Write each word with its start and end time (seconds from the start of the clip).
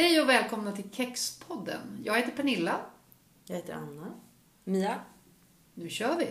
Hej 0.00 0.20
och 0.20 0.28
välkomna 0.28 0.72
till 0.72 0.84
Kexpodden. 0.92 2.00
Jag 2.04 2.16
heter 2.16 2.32
Pernilla. 2.32 2.76
Jag 3.46 3.56
heter 3.56 3.72
Anna. 3.72 4.06
Mia. 4.64 4.94
Nu 5.74 5.88
kör 5.88 6.16
vi! 6.18 6.26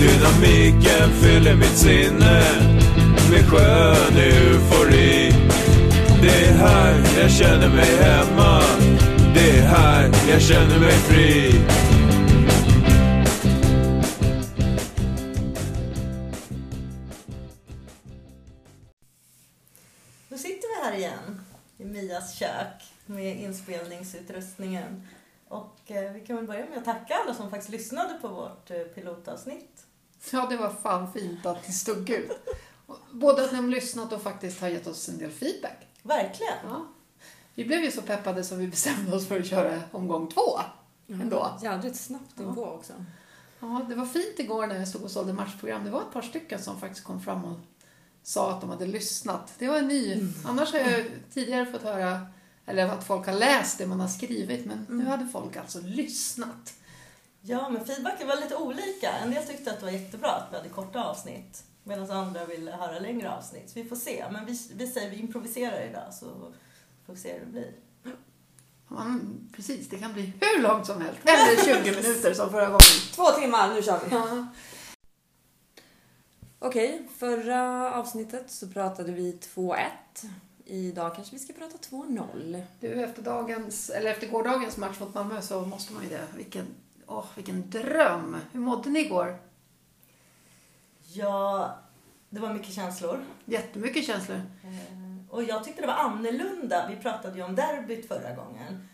Dynamiken 0.00 1.10
fyller 1.10 1.56
mitt 1.56 1.78
sinne 1.78 2.42
med 3.30 3.50
skön 3.50 4.16
eufori. 4.16 5.32
Det 6.22 6.44
är 6.44 6.54
här 6.54 7.20
jag 7.20 7.30
känner 7.30 7.68
mig 7.68 7.96
hemma. 7.96 8.62
Det 9.34 9.58
är 9.58 9.66
här 9.66 10.10
jag 10.30 10.42
känner 10.42 10.80
mig 10.80 10.92
fri. 10.92 11.52
Med 23.06 23.40
inspelningsutrustningen. 23.40 25.08
Och 25.48 25.90
eh, 25.90 26.12
vi 26.12 26.20
kan 26.20 26.36
väl 26.36 26.46
börja 26.46 26.66
med 26.68 26.78
att 26.78 26.84
tacka 26.84 27.14
alla 27.14 27.34
som 27.34 27.50
faktiskt 27.50 27.70
lyssnade 27.72 28.14
på 28.20 28.28
vårt 28.28 28.70
eh, 28.70 28.78
pilotavsnitt. 28.78 29.86
Ja, 30.32 30.46
det 30.50 30.56
var 30.56 30.70
fan 30.70 31.12
fint 31.12 31.46
att 31.46 31.66
det 31.66 31.72
stod 31.72 32.10
ut. 32.10 32.30
Både 33.12 33.44
att 33.44 33.52
ni 33.52 33.58
har 33.58 33.68
lyssnat 33.68 34.12
och 34.12 34.22
faktiskt 34.22 34.60
har 34.60 34.68
gett 34.68 34.86
oss 34.86 35.08
en 35.08 35.18
del 35.18 35.30
feedback. 35.30 35.86
Verkligen. 36.02 36.52
Ja. 36.64 36.86
Vi 37.54 37.64
blev 37.64 37.80
ju 37.84 37.90
så 37.90 38.02
peppade 38.02 38.44
så 38.44 38.54
vi 38.56 38.68
bestämde 38.68 39.16
oss 39.16 39.28
för 39.28 39.40
att 39.40 39.46
köra 39.46 39.80
omgång 39.92 40.28
två. 40.28 40.58
Ändå. 41.08 41.58
Jädrigt 41.62 41.96
snabbt 41.96 42.32
Ja. 42.36 42.42
inpå 42.42 42.64
också. 42.66 42.92
Ja, 43.60 43.86
det 43.88 43.94
var 43.94 44.06
fint 44.06 44.38
igår 44.38 44.66
när 44.66 44.78
jag 44.78 44.88
stod 44.88 45.02
och 45.02 45.10
sålde 45.10 45.32
matchprogram. 45.32 45.84
Det 45.84 45.90
var 45.90 46.00
ett 46.00 46.12
par 46.12 46.22
stycken 46.22 46.62
som 46.62 46.80
faktiskt 46.80 47.04
kom 47.04 47.20
fram 47.22 47.44
och 47.44 47.58
sa 48.22 48.50
att 48.52 48.60
de 48.60 48.70
hade 48.70 48.86
lyssnat. 48.86 49.52
Det 49.58 49.68
var 49.68 49.76
en 49.78 49.88
ny. 49.88 50.28
Annars 50.44 50.72
har 50.72 50.78
jag 50.80 51.04
tidigare 51.32 51.66
fått 51.66 51.82
höra 51.82 52.26
eller 52.72 52.86
att 52.86 53.04
folk 53.04 53.26
har 53.26 53.32
läst 53.32 53.78
det 53.78 53.86
man 53.86 54.00
har 54.00 54.08
skrivit, 54.08 54.66
men 54.66 54.86
nu 54.88 55.04
hade 55.04 55.28
folk 55.28 55.56
alltså 55.56 55.80
lyssnat. 55.80 56.74
Ja, 57.40 57.68
men 57.68 57.84
feedbacken 57.84 58.28
var 58.28 58.36
lite 58.36 58.56
olika. 58.56 59.12
En 59.12 59.30
del 59.30 59.46
tyckte 59.46 59.70
att 59.70 59.78
det 59.80 59.84
var 59.84 59.92
jättebra 59.92 60.28
att 60.30 60.48
vi 60.50 60.56
hade 60.56 60.68
korta 60.68 61.04
avsnitt. 61.04 61.64
Medan 61.84 62.10
andra 62.10 62.44
ville 62.44 62.70
höra 62.72 62.98
längre 62.98 63.30
avsnitt. 63.30 63.70
Så 63.70 63.74
vi 63.74 63.84
får 63.88 63.96
se. 63.96 64.24
Men 64.32 64.46
vi, 64.46 64.58
vi 64.74 64.86
säger 64.86 65.10
vi 65.10 65.16
improviserar 65.16 65.82
idag 65.90 66.14
så 66.14 66.52
får 67.06 67.12
vi 67.12 67.18
se 67.20 67.32
hur 67.32 67.40
det 67.40 67.52
blir. 67.52 67.72
Ja, 68.88 69.04
men 69.04 69.48
precis, 69.56 69.88
det 69.88 69.98
kan 69.98 70.12
bli 70.12 70.32
hur 70.40 70.62
långt 70.62 70.86
som 70.86 71.00
helst. 71.00 71.20
Eller 71.24 71.82
20 71.82 71.90
minuter 71.90 72.34
som 72.34 72.50
förra 72.50 72.66
gången. 72.66 72.80
Två 73.14 73.26
timmar, 73.30 73.74
nu 73.74 73.82
kör 73.82 74.00
vi! 74.04 74.14
Ja. 74.16 74.46
Okej, 76.58 77.08
förra 77.18 77.94
avsnittet 77.94 78.50
så 78.50 78.68
pratade 78.68 79.12
vi 79.12 79.38
2-1. 79.54 79.76
Idag 80.64 81.14
kanske 81.14 81.36
vi 81.36 81.38
ska 81.42 81.52
prata 81.52 81.76
2-0. 81.76 82.62
Du, 82.80 83.04
efter, 83.04 83.22
dagens, 83.22 83.90
eller 83.90 84.10
efter 84.10 84.28
gårdagens 84.28 84.76
match 84.76 85.00
mot 85.00 85.14
Malmö 85.14 85.42
så 85.42 85.60
måste 85.60 85.92
man 85.92 86.02
ju 86.02 86.08
det. 86.08 86.26
Vilken, 86.36 86.66
åh, 87.06 87.24
vilken 87.36 87.70
dröm! 87.70 88.36
Hur 88.52 88.60
mådde 88.60 88.90
ni 88.90 89.00
igår? 89.00 89.36
Ja, 91.14 91.74
det 92.30 92.40
var 92.40 92.54
mycket 92.54 92.72
känslor. 92.74 93.24
Jättemycket 93.44 94.04
känslor. 94.06 94.36
Eh, 94.64 95.30
Och 95.30 95.42
jag 95.44 95.64
tyckte 95.64 95.80
det 95.80 95.86
var 95.86 95.94
annorlunda. 95.94 96.88
Vi 96.90 96.96
pratade 96.96 97.36
ju 97.36 97.42
om 97.44 97.54
derbyt 97.54 98.08
förra 98.08 98.34
gången. 98.34 98.88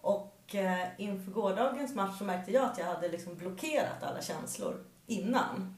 Och 0.00 0.54
eh, 0.54 0.88
inför 0.98 1.32
gårdagens 1.32 1.94
match 1.94 2.18
så 2.18 2.24
märkte 2.24 2.52
jag 2.52 2.64
att 2.64 2.78
jag 2.78 2.86
hade 2.86 3.08
liksom 3.08 3.34
blockerat 3.36 4.02
alla 4.02 4.22
känslor 4.22 4.84
innan. 5.06 5.74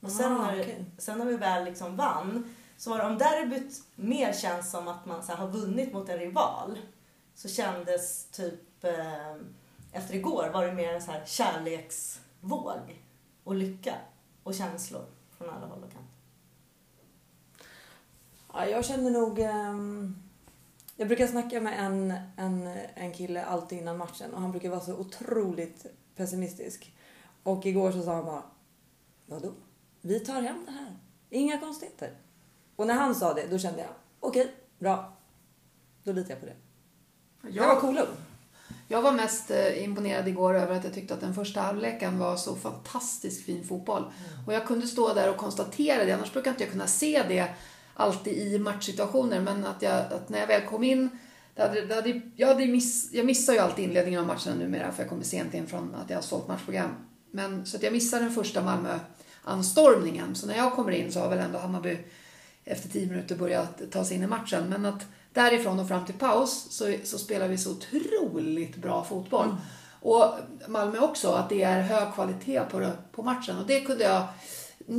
Och 0.00 0.10
sen, 0.12 0.32
Ah, 0.32 0.38
när, 0.46 0.60
okej. 0.60 0.84
sen 0.98 1.18
när 1.18 1.24
vi 1.24 1.36
väl 1.36 1.64
liksom 1.64 1.96
vann 1.96 2.54
så 2.80 3.02
om 3.02 3.18
derbyt 3.18 3.82
mer 3.94 4.32
känns 4.32 4.70
som 4.70 4.88
att 4.88 5.06
man 5.06 5.22
så 5.22 5.32
här, 5.32 5.38
har 5.38 5.48
vunnit 5.48 5.92
mot 5.92 6.08
en 6.08 6.18
rival 6.18 6.78
så 7.34 7.48
kändes 7.48 8.26
typ 8.26 8.84
eh, 8.84 9.34
efter 9.92 10.14
igår 10.14 10.50
var 10.52 10.66
det 10.66 10.72
mer 10.72 10.94
en 10.94 11.02
så 11.02 11.10
här 11.10 11.24
kärleksvåg 11.26 13.02
och 13.44 13.54
lycka 13.54 13.94
och 14.42 14.54
känslor 14.54 15.04
från 15.38 15.50
alla 15.50 15.66
håll 15.66 15.84
och 15.84 15.92
kanter. 15.92 16.14
Ja, 18.52 18.66
jag 18.66 18.84
känner 18.84 19.10
nog... 19.10 19.38
ehm, 19.38 20.16
jag 20.96 21.08
brukar 21.08 21.26
snacka 21.26 21.60
med 21.60 21.84
en, 21.86 22.14
en, 22.36 22.66
en 22.94 23.12
kille 23.12 23.44
alltid 23.44 23.78
innan 23.78 23.98
matchen 23.98 24.34
och 24.34 24.40
han 24.40 24.50
brukar 24.50 24.70
vara 24.70 24.80
så 24.80 24.96
otroligt 24.96 25.86
pessimistisk. 26.16 26.94
Och 27.42 27.66
igår 27.66 27.92
så 27.92 28.02
sa 28.02 28.14
han 28.14 28.24
bara 28.24 28.42
Vadå? 29.26 29.52
Vi 30.00 30.20
tar 30.20 30.42
hem 30.42 30.64
det 30.66 30.72
här. 30.72 30.96
Inga 31.30 31.60
konstigheter. 31.60 32.16
Och 32.80 32.86
när 32.86 32.94
han 32.94 33.14
sa 33.14 33.34
det, 33.34 33.46
då 33.50 33.58
kände 33.58 33.80
jag 33.80 33.88
okej, 34.20 34.54
bra. 34.78 35.12
Då 36.04 36.12
litar 36.12 36.30
jag 36.30 36.40
på 36.40 36.46
det. 36.46 36.56
Jag 37.48 37.66
var 37.66 37.72
Jag, 37.74 37.80
cool 37.80 38.00
jag 38.88 39.02
var 39.02 39.12
mest 39.12 39.50
eh, 39.50 39.84
imponerad 39.84 40.28
igår 40.28 40.54
över 40.54 40.76
att 40.76 40.84
jag 40.84 40.94
tyckte 40.94 41.14
att 41.14 41.20
den 41.20 41.34
första 41.34 41.60
halvleken 41.60 42.18
var 42.18 42.36
så 42.36 42.56
fantastiskt 42.56 43.46
fin 43.46 43.64
fotboll. 43.64 44.12
Och 44.46 44.52
jag 44.52 44.66
kunde 44.66 44.86
stå 44.86 45.14
där 45.14 45.30
och 45.30 45.36
konstatera 45.36 46.04
det, 46.04 46.12
annars 46.12 46.32
brukar 46.32 46.50
inte 46.50 46.62
jag 46.62 46.72
kunna 46.72 46.86
se 46.86 47.22
det 47.28 47.48
alltid 47.94 48.38
i 48.38 48.58
matchsituationer. 48.58 49.40
Men 49.40 49.66
att, 49.66 49.82
jag, 49.82 50.12
att 50.12 50.28
när 50.28 50.40
jag 50.40 50.46
väl 50.46 50.66
kom 50.66 50.84
in, 50.84 51.08
det 51.54 51.62
hade, 51.62 51.86
det 51.86 51.94
hade, 51.94 52.20
jag, 52.36 52.48
hade 52.48 52.66
miss, 52.66 53.12
jag 53.12 53.26
missar 53.26 53.52
ju 53.52 53.58
alltid 53.58 53.84
inledningen 53.84 54.20
av 54.20 54.26
matchen 54.26 54.58
numera 54.58 54.92
för 54.92 55.02
jag 55.02 55.08
kommer 55.08 55.24
sent 55.24 55.54
in 55.54 55.66
från 55.66 55.94
att 55.94 56.10
jag 56.10 56.16
har 56.16 56.22
sålt 56.22 56.48
matchprogram. 56.48 56.90
Men, 57.30 57.66
så 57.66 57.76
att 57.76 57.82
jag 57.82 57.92
missade 57.92 58.24
den 58.24 58.34
första 58.34 58.62
Malmö-anstormningen. 58.62 60.34
Så 60.34 60.46
när 60.46 60.56
jag 60.56 60.72
kommer 60.72 60.92
in 60.92 61.12
så 61.12 61.20
har 61.20 61.28
väl 61.28 61.38
ändå 61.38 61.58
Hammarby 61.58 61.98
efter 62.64 62.88
tio 62.88 63.06
minuter 63.06 63.36
börjat 63.36 63.82
ta 63.92 64.04
sig 64.04 64.16
in 64.16 64.22
i 64.22 64.26
matchen. 64.26 64.68
Men 64.68 64.86
att 64.86 65.06
därifrån 65.32 65.80
och 65.80 65.88
fram 65.88 66.06
till 66.06 66.18
paus 66.18 66.66
så, 66.70 66.94
så 67.04 67.18
spelar 67.18 67.48
vi 67.48 67.58
så 67.58 67.72
otroligt 67.72 68.76
bra 68.76 69.04
fotboll. 69.04 69.56
Och 70.00 70.24
Malmö 70.68 70.98
också, 70.98 71.32
att 71.32 71.48
det 71.48 71.62
är 71.62 71.82
hög 71.82 72.14
kvalitet 72.14 72.60
på, 72.70 72.90
på 73.12 73.22
matchen. 73.22 73.58
Och 73.58 73.66
det 73.66 73.80
kunde 73.80 74.04
jag 74.04 74.26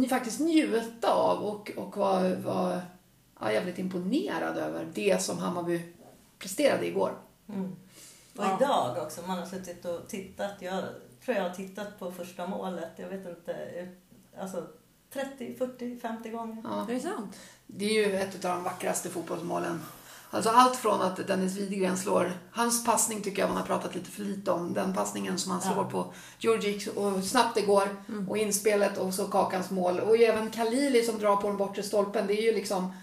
faktiskt 0.09 0.39
njuta 0.39 1.13
av 1.13 1.43
och, 1.43 1.71
och 1.77 1.97
var, 1.97 2.35
var 2.35 2.81
ja, 3.39 3.51
jävligt 3.51 3.79
imponerad 3.79 4.57
över 4.57 4.87
det 4.93 5.21
som 5.21 5.37
Hammarby 5.37 5.93
presterade 6.39 6.87
igår. 6.87 7.17
Och 8.37 8.45
Ja. 8.45 8.57
idag 8.57 8.97
också, 9.03 9.21
man 9.27 9.39
har 9.39 9.45
suttit 9.45 9.85
och 9.85 10.07
tittat. 10.07 10.51
Jag 10.59 10.83
tror 11.25 11.37
jag 11.37 11.43
har 11.43 11.55
tittat 11.55 11.99
på 11.99 12.11
första 12.11 12.47
målet, 12.47 12.89
jag 12.95 13.09
vet 13.09 13.27
inte, 13.27 13.87
alltså 14.39 14.67
30, 15.13 15.55
40, 15.57 15.99
50 15.99 16.29
gånger. 16.29 16.57
Ja. 16.63 16.85
Är 16.89 16.93
det 16.93 16.99
sant? 16.99 17.35
Det 17.67 17.85
är 17.85 18.07
ju 18.07 18.15
ett 18.15 18.45
av 18.45 18.51
de 18.51 18.63
vackraste 18.63 19.09
fotbollsmålen. 19.09 19.81
Alltså 20.33 20.49
allt 20.49 20.75
från 20.75 21.01
att 21.01 21.27
Dennis 21.27 21.57
Widegren 21.57 21.97
slår, 21.97 22.31
hans 22.51 22.85
passning 22.85 23.21
tycker 23.21 23.41
jag 23.41 23.49
man 23.49 23.57
har 23.57 23.65
pratat 23.65 23.95
lite 23.95 24.11
för 24.11 24.21
lite 24.23 24.51
om. 24.51 24.73
Den 24.73 24.93
passningen 24.93 25.37
som 25.39 25.51
han 25.51 25.61
slår 25.61 25.75
Ja. 25.75 25.89
på 25.89 26.13
Djurdjic 26.39 26.87
och 26.87 27.23
snabbt 27.23 27.55
det 27.55 27.61
går 27.61 27.95
och 28.29 28.37
inspelet 28.37 28.97
och 28.97 29.13
så 29.13 29.25
Kakans 29.27 29.69
mål. 29.69 29.99
Och 29.99 30.17
även 30.17 30.51
Khalili 30.51 31.03
som 31.03 31.19
drar 31.19 31.35
på 31.35 31.47
den 31.47 31.57
bortre 31.57 31.83
stolpen. 31.83 32.27
Det 32.27 32.33
är 32.33 32.41
ju 32.41 32.51
liksom, 32.51 32.93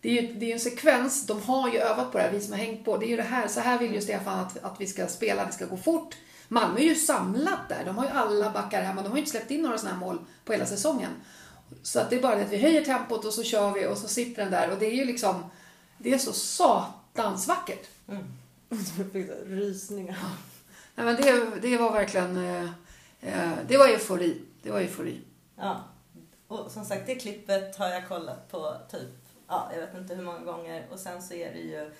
det 0.00 0.18
är 0.18 0.22
ju 0.22 0.34
det 0.34 0.50
är 0.50 0.52
en 0.54 0.60
sekvens, 0.60 1.26
de 1.26 1.42
har 1.42 1.68
ju 1.68 1.78
övat 1.78 2.12
på 2.12 2.18
det 2.18 2.24
här, 2.24 2.30
vi 2.30 2.40
som 2.40 2.52
har 2.52 2.60
hängt 2.60 2.84
på. 2.84 2.96
Det 2.96 3.06
är 3.06 3.10
ju 3.10 3.16
det 3.16 3.22
här, 3.22 3.48
så 3.48 3.60
här 3.60 3.78
vill 3.78 3.94
ju 3.94 4.00
Stefan 4.00 4.38
att, 4.38 4.64
att 4.64 4.80
vi 4.80 4.86
ska 4.86 5.06
spela, 5.06 5.44
det 5.44 5.52
ska 5.52 5.66
gå 5.66 5.76
fort. 5.76 6.14
Malmö 6.48 6.78
är 6.80 6.84
ju 6.84 6.94
samlat 6.94 7.68
där, 7.68 7.82
de 7.84 7.98
har 7.98 8.04
ju 8.04 8.10
alla 8.10 8.50
backar 8.50 8.82
hemma, 8.82 9.02
de 9.02 9.08
har 9.08 9.16
ju 9.16 9.20
inte 9.20 9.30
släppt 9.30 9.50
in 9.50 9.62
några 9.62 9.78
sådana 9.78 9.94
här 9.98 10.06
mål 10.06 10.18
på 10.44 10.52
hela 10.52 10.66
säsongen. 10.66 11.10
Så 11.82 12.00
att 12.00 12.10
det 12.10 12.16
är 12.16 12.22
bara 12.22 12.36
det 12.36 12.42
att 12.42 12.52
vi 12.52 12.58
höjer 12.58 12.84
tempot 12.84 13.24
och 13.24 13.32
så 13.32 13.42
kör 13.42 13.72
vi 13.72 13.86
och 13.86 13.98
så 13.98 14.08
sitter 14.08 14.42
den 14.42 14.52
där 14.52 14.70
och 14.70 14.78
det 14.78 14.86
är 14.86 14.94
ju 14.94 15.04
liksom, 15.04 15.50
det 15.98 16.14
är 16.14 16.18
så 16.18 16.32
satans 16.32 17.48
vackert. 17.48 17.88
Här 18.06 18.24
rysningar. 19.46 20.16
Nej, 20.94 21.06
men 21.06 21.16
det, 21.16 21.60
det 21.62 21.76
var 21.76 21.92
verkligen, 21.92 22.36
eh, 22.36 22.70
eh, 23.20 23.52
det 23.68 23.76
var 23.76 23.88
eufori. 23.88 24.42
Det 24.62 24.70
var 24.70 24.80
eufori. 24.80 25.20
Ja. 25.56 25.84
Och 26.48 26.70
som 26.70 26.84
sagt, 26.84 27.06
det 27.06 27.14
klippet 27.14 27.76
har 27.76 27.88
jag 27.88 28.08
kollat 28.08 28.50
på 28.50 28.76
typ, 28.90 29.10
ja, 29.48 29.70
jag 29.72 29.80
vet 29.80 29.94
inte 29.94 30.14
hur 30.14 30.22
många 30.22 30.40
gånger. 30.40 30.86
Och 30.90 30.98
sen 30.98 31.22
så 31.22 31.34
är 31.34 31.52
det 31.52 31.60
ju 31.60 31.90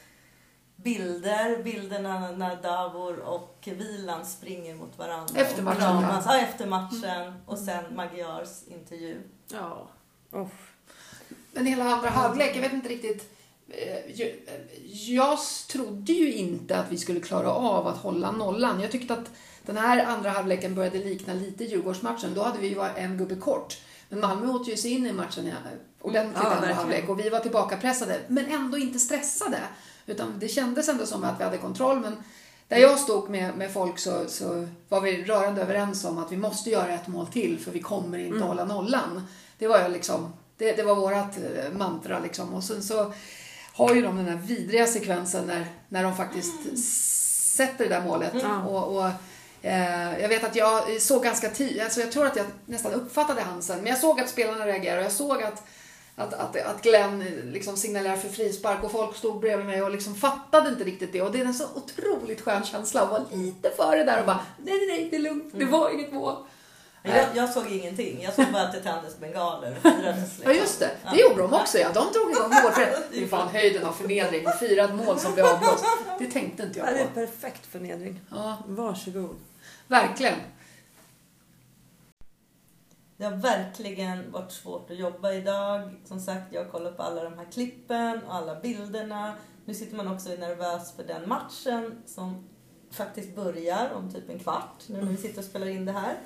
bilder, 0.76 1.62
bilderna 1.62 2.32
när 2.32 2.62
Davor 2.62 3.18
och 3.18 3.68
Vilan 3.72 4.26
springer 4.26 4.74
mot 4.74 4.98
varandra. 4.98 5.40
Efter 5.40 5.58
och 5.58 5.64
matchen, 5.64 5.80
kramas. 5.80 6.24
Ja, 6.26 6.38
efter 6.38 6.66
matchen. 6.66 7.34
Och 7.46 7.58
sen 7.58 7.96
Magyars 7.96 8.62
intervju. 8.68 9.20
Ja. 9.48 9.88
Oh. 10.32 10.46
Men 11.52 11.66
hela 11.66 11.84
andra 11.84 12.08
halvlek, 12.08 12.56
jag 12.56 12.60
vet 12.60 12.72
inte 12.72 12.88
riktigt. 12.88 13.32
eh, 13.68 14.10
Jag, 14.14 14.34
jag 15.06 15.38
trodde 15.68 16.12
ju 16.12 16.32
inte 16.32 16.78
att 16.78 16.92
vi 16.92 16.98
skulle 16.98 17.20
klara 17.20 17.50
av 17.50 17.86
att 17.86 17.96
hålla 17.98 18.30
nollan. 18.30 18.80
Jag 18.80 18.90
tyckte 18.90 19.14
att 19.14 19.30
den 19.66 19.76
här 19.76 20.04
andra 20.06 20.30
halvleken 20.30 20.74
började 20.74 20.98
likna 20.98 21.34
lite 21.34 21.64
Djurgårdsmatchen. 21.64 22.34
Då 22.34 22.42
hade 22.42 22.58
vi 22.58 22.68
ju 22.68 22.82
en 22.96 23.18
gubbe 23.18 23.36
kort. 23.36 23.78
Men 24.08 24.20
Malmö 24.20 24.52
åt 24.52 24.68
ju 24.68 24.76
sig 24.76 24.90
in 24.90 25.06
i 25.06 25.12
matchen 25.12 25.46
ja, 25.46 25.54
ordentligt 26.00 26.44
Ja, 26.44 26.54
andra 26.54 26.74
halvlek 26.74 27.08
och 27.08 27.20
vi 27.20 27.28
var 27.28 27.40
tillbaka 27.40 27.76
pressade 27.76 28.20
men 28.28 28.46
ändå 28.46 28.78
inte 28.78 28.98
stressade. 28.98 29.58
Utan 30.06 30.38
det 30.38 30.48
kändes 30.48 30.88
ändå 30.88 31.06
som 31.06 31.24
att 31.24 31.40
vi 31.40 31.44
hade 31.44 31.58
kontroll. 31.58 32.00
Men 32.00 32.16
där 32.68 32.76
jag 32.76 32.98
stod 32.98 33.30
med, 33.30 33.56
med 33.56 33.72
folk 33.72 33.98
så, 33.98 34.28
så 34.28 34.68
var 34.88 35.00
vi 35.00 35.24
rörande 35.24 35.62
överens 35.62 36.04
om 36.04 36.18
att 36.18 36.32
vi 36.32 36.36
måste 36.36 36.70
göra 36.70 36.88
ett 36.88 37.06
mål 37.06 37.26
till 37.26 37.58
för 37.58 37.70
vi 37.70 37.80
kommer 37.80 38.18
inte 38.18 38.44
hålla 38.44 38.64
nollan. 38.64 39.26
Det 39.58 39.68
var, 39.68 39.78
jag 39.78 39.90
liksom, 39.90 40.32
det, 40.56 40.72
det 40.72 40.82
var 40.82 40.94
vårt 40.94 41.14
eh, 41.14 41.72
mantra 41.72 42.20
liksom. 42.20 42.54
Och 42.54 42.64
sen 42.64 42.82
så 42.82 43.12
har 43.72 43.94
ju 43.94 44.02
de 44.02 44.16
den 44.16 44.28
här 44.28 44.36
vidriga 44.36 44.86
sekvensen 44.86 45.46
när, 45.46 45.66
när 45.88 46.02
de 46.02 46.16
faktiskt 46.16 46.78
sätter 47.56 47.84
det 47.84 47.94
där 47.94 48.04
målet. 48.04 48.34
Mm. 48.34 48.66
Och, 48.66 48.96
och, 48.96 49.10
eh, 49.62 50.20
jag 50.20 50.28
vet 50.28 50.44
att 50.44 50.56
jag 50.56 51.02
såg 51.02 51.22
ganska 51.22 51.50
tidigt, 51.50 51.82
alltså 51.82 52.00
jag 52.00 52.12
tror 52.12 52.26
att 52.26 52.36
jag 52.36 52.46
nästan 52.66 52.92
uppfattade 52.92 53.40
Hansen, 53.40 53.78
men 53.78 53.86
jag 53.86 53.98
såg 53.98 54.20
att 54.20 54.28
spelarna 54.28 54.66
reagerade 54.66 54.98
och 54.98 55.04
jag 55.04 55.12
såg 55.12 55.42
att 55.42 55.62
att, 56.16 56.34
att, 56.34 56.56
att 56.56 56.82
Glenn 56.82 57.24
liksom 57.44 57.76
signalerade 57.76 58.20
för 58.20 58.28
frispark 58.28 58.84
och 58.84 58.92
folk 58.92 59.16
stod 59.16 59.40
bredvid 59.40 59.66
mig 59.66 59.82
och 59.82 59.90
liksom 59.90 60.14
fattade 60.14 60.68
inte 60.68 60.84
riktigt 60.84 61.12
det. 61.12 61.22
Och 61.22 61.32
det 61.32 61.40
är 61.40 61.44
en 61.44 61.54
så 61.54 61.64
otroligt 61.74 62.40
skön 62.40 62.64
känsla 62.64 63.02
att 63.02 63.10
vara 63.10 63.22
lite 63.32 63.70
före 63.76 64.04
där 64.04 64.20
och 64.20 64.26
bara 64.26 64.40
nej, 64.64 64.74
nej, 64.78 64.86
nej, 64.86 65.08
det 65.10 65.16
är 65.16 65.20
lugnt, 65.20 65.52
det 65.56 65.64
var 65.64 65.90
inget 65.90 66.12
mål. 66.12 66.34
Jag, 67.02 67.26
jag 67.34 67.50
såg 67.50 67.72
ingenting. 67.72 68.22
Jag 68.22 68.34
såg 68.34 68.44
bara 68.52 68.62
att 68.62 68.72
det 68.72 68.80
tändes 68.80 69.18
bengaler 69.18 69.76
och 69.76 69.82
firades. 69.82 70.30
Ja 70.44 70.52
just 70.52 70.80
det, 70.80 70.90
det 71.12 71.20
gjorde 71.20 71.42
de 71.42 71.52
också 71.54 71.78
ja. 71.78 71.88
De 71.94 72.12
drog 72.12 72.30
igång 72.30 72.50
målfred. 72.62 72.88
Det 73.12 73.22
är 73.22 73.26
fan 73.28 73.48
höjden 73.48 73.84
av 73.84 73.92
förnedring 73.92 74.46
och 74.46 74.54
fira 74.54 74.84
ett 74.84 74.94
mål 74.94 75.18
som 75.18 75.34
blir 75.34 75.44
avblåst. 75.54 75.84
Det 76.18 76.26
tänkte 76.26 76.62
inte 76.62 76.78
Ja, 76.78 76.84
det 76.84 76.90
är 76.90 76.98
jag 76.98 77.08
på. 77.08 77.20
perfekt 77.20 77.66
förnedring. 77.66 78.20
Ja, 78.30 78.56
Varsågod. 78.66 79.36
verkligen. 79.86 80.34
Det 83.16 83.24
har 83.24 83.36
verkligen 83.36 84.32
varit 84.32 84.52
svårt 84.52 84.90
att 84.90 84.96
jobba 84.96 85.32
idag. 85.32 85.90
Som 86.04 86.20
sagt, 86.20 86.52
jag 86.52 86.64
har 86.64 86.70
kollat 86.70 86.96
på 86.96 87.02
alla 87.02 87.24
de 87.24 87.38
här 87.38 87.46
klippen 87.52 88.24
och 88.24 88.34
alla 88.34 88.60
bilderna. 88.60 89.34
Nu 89.64 89.74
sitter 89.74 89.96
man 89.96 90.12
också 90.12 90.28
nervös 90.28 90.92
för 90.96 91.04
den 91.04 91.28
matchen 91.28 92.02
som 92.06 92.48
faktiskt 92.90 93.36
börjar 93.36 93.90
om 93.94 94.12
typ 94.12 94.30
en 94.30 94.38
kvart, 94.38 94.82
nu 94.86 95.02
när 95.02 95.10
vi 95.10 95.16
sitter 95.16 95.38
och 95.38 95.44
spelar 95.44 95.66
in 95.66 95.84
det 95.84 95.92
här. 95.92 96.16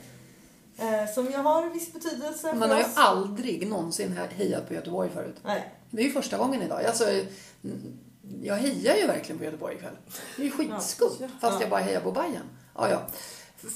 Eh, 0.76 1.12
som 1.14 1.26
ju 1.26 1.37
har 1.37 1.70
viss 1.70 1.92
betydelse 1.92 2.52
Man 2.54 2.69
för 2.69 2.75
har 2.75 2.82
ju 2.82 2.88
aldrig 2.94 3.69
någonsin 3.69 4.19
hejat 4.37 4.69
på 4.69 4.75
Göteborg 4.75 5.10
förut. 5.10 5.37
Nej. 5.44 5.75
Det 5.90 6.02
är 6.02 6.06
ju 6.06 6.12
första 6.12 6.38
gången 6.38 6.62
idag. 6.62 6.84
Alltså, 6.84 7.04
mm, 7.64 7.98
jag 8.42 8.56
hejar 8.56 8.96
ju 8.96 9.06
verkligen 9.06 9.38
på 9.38 9.44
Göteborg 9.44 9.75
ikväll. 9.75 9.96
Det 10.37 10.42
är 10.42 10.46
ju 10.46 10.52
skitskumt. 10.52 11.16
Ja. 11.20 11.28
Fast 11.40 11.60
jag 11.60 11.70
bara 11.70 11.81
hejar 11.81 12.00
på 12.00 12.12
Bayern. 12.12 12.48
Ja, 12.75 12.90
ja. 12.90 13.02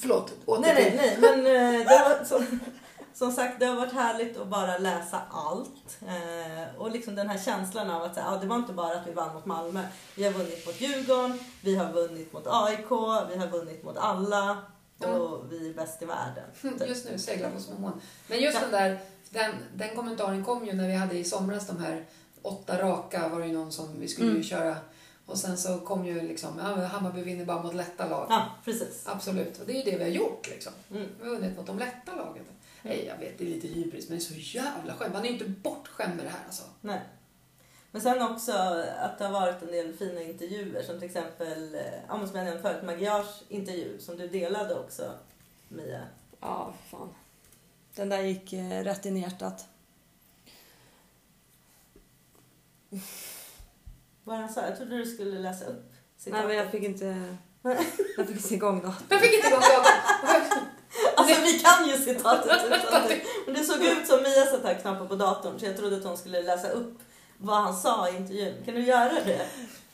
Förlåt, 0.01 0.33
åter 0.45 0.61
Nej, 0.61 0.93
nej, 0.97 0.97
nej, 0.97 1.17
men 1.21 1.39
eh, 1.39 1.87
det 1.87 1.97
har, 1.97 2.25
som, 2.25 2.59
som 3.15 3.31
sagt, 3.31 3.59
det 3.59 3.65
har 3.65 3.75
varit 3.75 3.93
härligt 3.93 4.37
att 4.37 4.47
bara 4.47 4.77
läsa 4.77 5.21
allt. 5.31 5.97
Eh, 6.07 6.75
och 6.81 6.91
liksom 6.91 7.15
den 7.15 7.29
här 7.29 7.37
känslan 7.37 7.89
av 7.89 8.03
att 8.03 8.13
så 8.15 8.19
ja, 8.19 8.37
det 8.41 8.47
var 8.47 8.55
inte 8.55 8.73
bara 8.73 8.95
att 8.95 9.07
vi 9.07 9.11
vann 9.11 9.33
mot 9.33 9.45
Malmö. 9.45 9.83
Vi 10.15 10.23
har 10.23 10.31
vunnit 10.31 10.65
mot 10.65 10.81
Djurgården, 10.81 11.39
vi 11.61 11.75
har 11.75 11.91
vunnit 11.91 12.33
mot 12.33 12.47
AIK, 12.47 12.91
vi 13.29 13.37
har 13.37 13.47
vunnit 13.51 13.83
mot 13.83 13.97
alla 13.97 14.57
och 14.99 15.51
vi 15.51 15.69
är 15.69 15.73
bäst 15.73 16.01
i 16.01 16.05
världen. 16.05 16.43
Typ. 16.79 16.87
Just 16.89 17.09
nu 17.11 17.17
seglar 17.19 17.49
på 17.51 17.59
små 17.59 17.75
moln. 17.79 18.01
Men 18.27 18.39
just 18.39 18.57
Ja. 18.61 18.61
den 18.61 18.71
där, 18.71 18.99
den, 19.29 19.51
den 19.75 19.95
kommentaren 19.95 20.45
kom 20.45 20.65
ju 20.65 20.73
när 20.73 20.87
vi 20.87 20.95
hade 20.95 21.17
i 21.17 21.23
somras 21.23 21.67
de 21.67 21.79
här 21.83 22.05
åtta 22.41 22.81
raka 22.81 23.27
var 23.27 23.39
det 23.39 23.47
ju 23.47 23.53
någon 23.53 23.71
som 23.71 23.99
vi 23.99 24.07
skulle 24.07 24.27
ju 24.27 24.31
Mm. 24.33 24.43
köra. 24.43 24.75
Och 25.25 25.37
sen 25.37 25.57
så 25.57 25.79
kom 25.79 26.05
ju 26.05 26.21
liksom, 26.21 26.59
ja, 26.59 26.85
Hammarby 26.85 27.21
vinner 27.21 27.45
bara 27.45 27.63
mot 27.63 27.73
lätta 27.73 28.09
lag. 28.09 28.27
Ja, 28.29 28.45
precis. 28.65 29.07
Absolut, 29.07 29.59
och 29.59 29.67
det 29.67 29.73
är 29.73 29.85
ju 29.85 29.91
det 29.91 29.97
vi 29.97 30.03
har 30.03 30.11
gjort 30.11 30.49
liksom. 30.49 30.73
Mm. 30.91 31.07
Vi 31.21 31.27
har 31.27 31.35
vunnit 31.35 31.57
mot 31.57 31.67
de 31.67 31.79
lätta 31.79 32.15
lagen. 32.15 32.43
Nej, 32.81 33.05
jag 33.05 33.17
vet, 33.17 33.37
det 33.37 33.43
är 33.43 33.49
lite 33.49 33.67
hybris, 33.67 34.09
men 34.09 34.17
det 34.17 34.23
är 34.23 34.25
så 34.25 34.57
jävla 34.57 34.93
skönt. 34.93 35.13
Man 35.13 35.21
är 35.21 35.27
ju 35.27 35.33
inte 35.33 35.49
bortskämd 35.49 36.15
med 36.15 36.25
det 36.25 36.29
här 36.29 36.45
alltså. 36.45 36.63
Nej. 36.81 36.99
Men 37.91 38.01
sen 38.01 38.21
också 38.21 38.51
att 38.99 39.17
det 39.17 39.25
har 39.25 39.31
varit 39.31 39.61
en 39.61 39.71
del 39.71 39.93
fina 39.93 40.21
intervjuer 40.21 40.83
som 40.83 40.99
till 40.99 41.07
exempel, 41.07 41.75
eh, 41.75 41.81
ja, 42.07 42.17
men 42.17 42.27
som 42.27 42.37
jag 42.37 42.45
nämnde 42.45 42.61
förut, 42.61 42.83
Magyars 42.83 43.43
intervju 43.49 43.99
som 43.99 44.17
du 44.17 44.27
delade 44.27 44.75
också 44.79 45.11
Mia. 45.67 46.01
Ja, 46.39 46.73
fan. 46.89 47.09
Den 47.95 48.09
där 48.09 48.21
gick 48.21 48.53
eh, 48.53 48.83
rätt 48.83 49.05
in 49.05 49.17
i 49.17 49.21
hjärtat. 49.21 49.67
Vad 54.25 54.37
han 54.37 54.49
sa? 54.49 54.61
Jag 54.61 54.77
trodde 54.77 54.97
du 54.97 55.05
skulle 55.05 55.39
läsa 55.39 55.65
upp 55.65 55.91
Nej, 55.91 56.17
citatet. 56.17 56.47
men 56.47 56.57
jag 56.57 56.71
fick 56.71 56.83
inte... 56.83 57.35
Jag 58.17 58.27
fick 58.27 58.35
inte 58.35 58.53
igång 58.53 58.81
då. 58.81 58.93
Jag 59.09 59.21
fick 59.21 59.33
inte 59.33 59.47
igång 59.47 59.59
datorn. 59.59 60.65
Alltså 61.15 61.41
vi 61.41 61.59
kan 61.59 61.87
ju 61.87 61.97
citatet 61.97 62.61
utan 62.65 63.07
till. 63.07 63.21
Men 63.45 63.55
det 63.55 63.63
såg 63.63 63.83
ut 63.83 64.07
som 64.07 64.21
Mia 64.23 64.45
satt 64.45 64.63
här 64.63 64.73
knappade 64.73 65.09
på 65.09 65.15
datorn 65.15 65.59
så 65.59 65.65
jag 65.65 65.77
trodde 65.77 65.97
att 65.97 66.03
hon 66.03 66.17
skulle 66.17 66.41
läsa 66.41 66.69
upp 66.69 66.99
vad 67.37 67.55
han 67.61 67.75
sa 67.75 68.09
i 68.09 68.15
intervjun. 68.15 68.53
Kan 68.65 68.75
du 68.75 68.81
göra 68.81 69.13
det? 69.25 69.45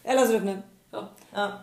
Jag 0.03 0.15
läser 0.15 0.35
upp 0.35 0.43
nu. 0.43 0.61
Ja. 0.91 1.09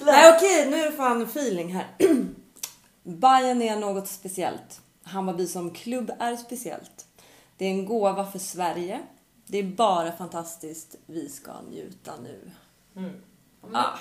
Nej 0.00 0.34
okej, 0.36 0.70
nu 0.70 0.76
är 0.76 0.90
det 0.90 0.96
fan 0.96 1.22
feeling 1.22 1.74
här. 1.74 1.86
Bayern 3.02 3.62
är 3.62 3.76
något 3.76 4.08
speciellt. 4.08 4.80
Hammarby 5.04 5.46
som 5.46 5.70
klubb 5.70 6.10
är 6.18 6.36
speciellt. 6.36 7.06
Det 7.60 7.66
är 7.66 7.70
en 7.70 7.86
gåva 7.86 8.26
för 8.26 8.38
Sverige. 8.38 9.00
Det 9.46 9.58
är 9.58 9.62
bara 9.62 10.12
fantastiskt. 10.12 10.96
Vi 11.06 11.28
ska 11.28 11.60
njuta 11.60 12.12
nu. 12.22 12.50
Mm. 12.96 13.10
Ah. 13.72 13.98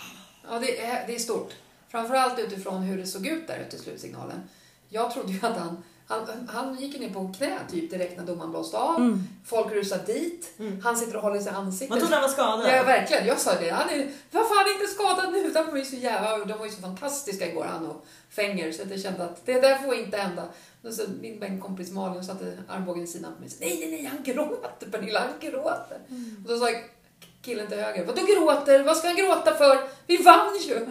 Ja, 0.50 0.60
det 0.60 0.86
är, 0.86 1.08
det 1.08 1.16
är 1.16 1.20
stort. 1.20 1.54
Framförallt 1.88 2.40
utifrån 2.40 2.82
hur 2.82 2.98
det 2.98 3.06
såg 3.06 3.28
ut 3.28 3.48
där 3.48 3.60
ute 3.60 3.76
i 3.76 3.80
slutsignalen. 3.80 4.42
Jag 4.90 5.12
trodde 5.12 5.32
ju 5.32 5.46
att 5.46 5.58
han, 5.58 5.84
han, 6.10 6.50
han 6.54 6.76
gick 6.76 7.00
ner 7.00 7.10
på 7.10 7.34
knä 7.38 7.60
typ 7.72 7.92
direkt 7.92 8.18
när 8.18 8.26
domaren 8.26 8.52
blåste 8.52 8.78
av. 8.78 9.24
Folk 9.46 9.74
rusade 9.74 10.04
dit. 10.04 10.54
Mm. 10.60 10.82
Han 10.82 10.98
sitter 10.98 11.16
och 11.16 11.22
håller 11.22 11.40
sig 11.40 11.52
i 11.52 11.56
ansiktet. 11.56 11.90
Man 11.90 12.00
trodde 12.00 12.16
han 12.16 12.22
var 12.22 12.30
skadad. 12.30 12.78
Ja, 12.78 12.84
verkligen. 12.84 13.28
Jag 13.28 13.40
sa 13.40 13.52
det. 13.60 13.70
Han 13.70 13.90
är, 13.90 14.12
varför 14.32 14.56
han 14.56 14.68
är 14.68 14.74
inte 14.74 14.94
skadad 14.94 15.34
nu? 15.34 15.50
De 15.50 15.72
var 15.72 15.78
ju 15.78 15.86
så 15.86 15.96
jävla, 15.96 16.46
de 16.46 16.58
var 16.60 16.66
ju 16.66 16.72
så 16.72 16.82
fantastiska 16.82 17.48
igår, 17.48 17.64
han 17.64 17.86
och 17.86 18.06
Fenger. 18.30 18.72
Så 18.72 18.82
jag 18.90 19.02
kände 19.02 19.24
att 19.24 19.46
det 19.46 19.60
där 19.60 19.78
får 19.78 19.96
inte 19.96 20.18
hända. 20.18 20.44
Och 20.84 20.94
så 20.94 21.04
min 21.22 21.40
bänkkompis 21.40 21.92
Malin 21.92 22.24
satte 22.24 22.58
armbågen 22.68 23.04
i 23.04 23.08
sidan 23.08 23.34
på 23.36 23.42
mig. 23.42 23.50
Nej, 23.60 23.78
nej, 23.80 23.92
nej, 23.92 24.06
han 24.06 24.24
gråter 24.24 24.90
Pernilla, 24.92 25.20
han 25.20 25.52
gråter. 25.52 26.00
Och 26.44 26.50
då 26.50 26.58
sa 26.58 26.70
killen 27.42 27.68
till 27.68 27.78
höger, 27.78 28.06
vadå 28.06 28.22
gråter? 28.22 28.84
Vad 28.84 28.98
ska 28.98 29.08
han 29.08 29.18
gråta 29.18 29.56
för? 29.56 29.78
Vi 30.08 30.18
vann 30.18 30.58
ju! 30.68 30.88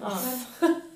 Ja. 0.00 0.18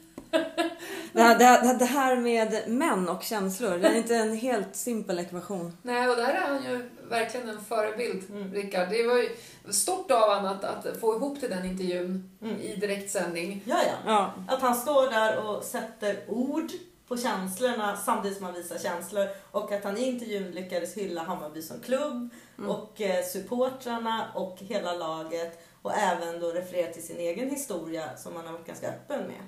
Det 1.12 1.22
här, 1.22 1.38
det, 1.38 1.44
här, 1.44 1.78
det 1.78 1.84
här 1.84 2.16
med 2.16 2.62
män 2.68 3.08
och 3.08 3.22
känslor, 3.22 3.78
det 3.78 3.88
är 3.88 3.94
inte 3.94 4.16
en 4.16 4.36
helt 4.36 4.76
simpel 4.76 5.18
ekvation. 5.18 5.76
Nej, 5.82 6.08
och 6.08 6.16
där 6.16 6.28
är 6.28 6.40
han 6.40 6.64
ju 6.64 6.90
verkligen 7.08 7.48
en 7.48 7.64
förebild, 7.64 8.30
Mm. 8.30 8.52
Rickard. 8.52 8.88
Det 8.90 9.06
var 9.06 9.16
ju 9.16 9.28
stort 9.72 10.10
av 10.10 10.20
honom 10.34 10.44
att, 10.52 10.64
att 10.86 11.00
få 11.00 11.14
ihop 11.16 11.40
till 11.40 11.50
den 11.50 11.64
intervjun 11.64 12.30
Mm. 12.42 12.60
i 12.60 12.76
direktsändning. 12.76 13.62
Ja, 13.66 13.76
ja. 14.06 14.32
Att 14.48 14.60
han 14.60 14.74
står 14.74 15.10
där 15.10 15.44
och 15.46 15.64
sätter 15.64 16.16
ord 16.28 16.70
på 17.08 17.16
känslorna 17.16 17.96
samtidigt 17.96 18.36
som 18.36 18.46
han 18.46 18.54
visar 18.54 18.78
känslor. 18.78 19.26
Och 19.50 19.72
att 19.72 19.84
han 19.84 19.96
i 19.96 20.02
intervjun 20.04 20.50
lyckades 20.50 20.94
hylla 20.96 21.22
Hammarby 21.22 21.62
som 21.62 21.80
klubb 21.80 22.28
och 22.68 23.00
eh, 23.00 23.24
supportrarna 23.24 24.24
och 24.34 24.56
hela 24.60 24.94
laget. 24.94 25.58
Och 25.82 25.92
även 25.94 26.40
då 26.40 26.50
referera 26.50 26.92
till 26.92 27.06
sin 27.06 27.18
egen 27.18 27.50
historia 27.50 28.16
som 28.16 28.36
han 28.36 28.46
har 28.46 28.52
varit 28.52 28.66
ganska 28.66 28.88
öppen 28.88 29.20
med. 29.26 29.42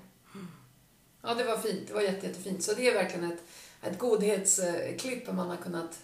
Ja, 1.27 1.35
det 1.35 1.45
var 1.45 1.57
fint. 1.57 1.89
Det 1.89 1.95
var 1.95 2.01
jätte, 2.01 2.27
jättefint. 2.27 2.63
Så 2.63 2.75
det 2.75 2.89
är 2.89 2.95
verkligen 2.95 3.33
ett, 3.33 3.43
ett 3.83 3.99
godhetsklipp 3.99 5.33
man 5.33 5.51
har 5.51 5.57
kunnat 5.57 5.99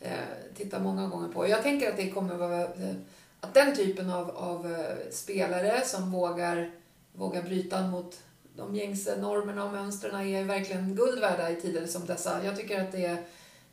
eh, 0.00 0.12
titta 0.56 0.78
många 0.78 1.08
gånger 1.08 1.28
på. 1.28 1.48
Jag 1.48 1.62
tänker 1.62 1.90
att 1.90 1.96
det 1.96 2.10
kommer 2.10 2.34
vara... 2.34 2.62
Eh, 2.62 2.94
att 3.40 3.54
den 3.54 3.76
typen 3.76 4.10
av, 4.10 4.30
av 4.30 4.72
eh, 4.72 5.10
spelare 5.10 5.84
som 5.84 6.10
vågar, 6.10 6.70
vågar 7.12 7.42
bryta 7.42 7.86
mot 7.86 8.20
de 8.56 8.74
gängse 8.76 9.16
normerna 9.16 9.64
och 9.64 9.72
mönstren 9.72 10.20
är 10.20 10.44
verkligen 10.44 10.96
guld 10.96 11.20
värda 11.20 11.50
i 11.50 11.60
tider 11.60 11.86
som 11.86 12.06
dessa. 12.06 12.44
Jag 12.44 12.56
tycker 12.56 12.80
att 12.80 12.92
det 12.92 13.04
är... 13.04 13.24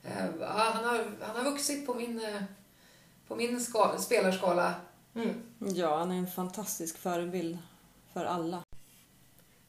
Eh, 0.04 0.48
han, 0.48 0.84
har, 0.84 1.06
han 1.22 1.36
har 1.36 1.52
vuxit 1.52 1.88
på 1.88 1.94
min, 1.94 2.26
eh, 2.26 2.44
på 3.28 3.36
min 3.36 3.62
ska, 3.62 3.98
spelarskala. 4.00 4.74
Mm. 5.16 5.34
ja, 5.60 5.98
han 5.98 6.12
är 6.12 6.16
en 6.16 6.28
fantastisk 6.28 6.98
förebild 6.98 7.58
för 8.14 8.26
alla. 8.26 8.64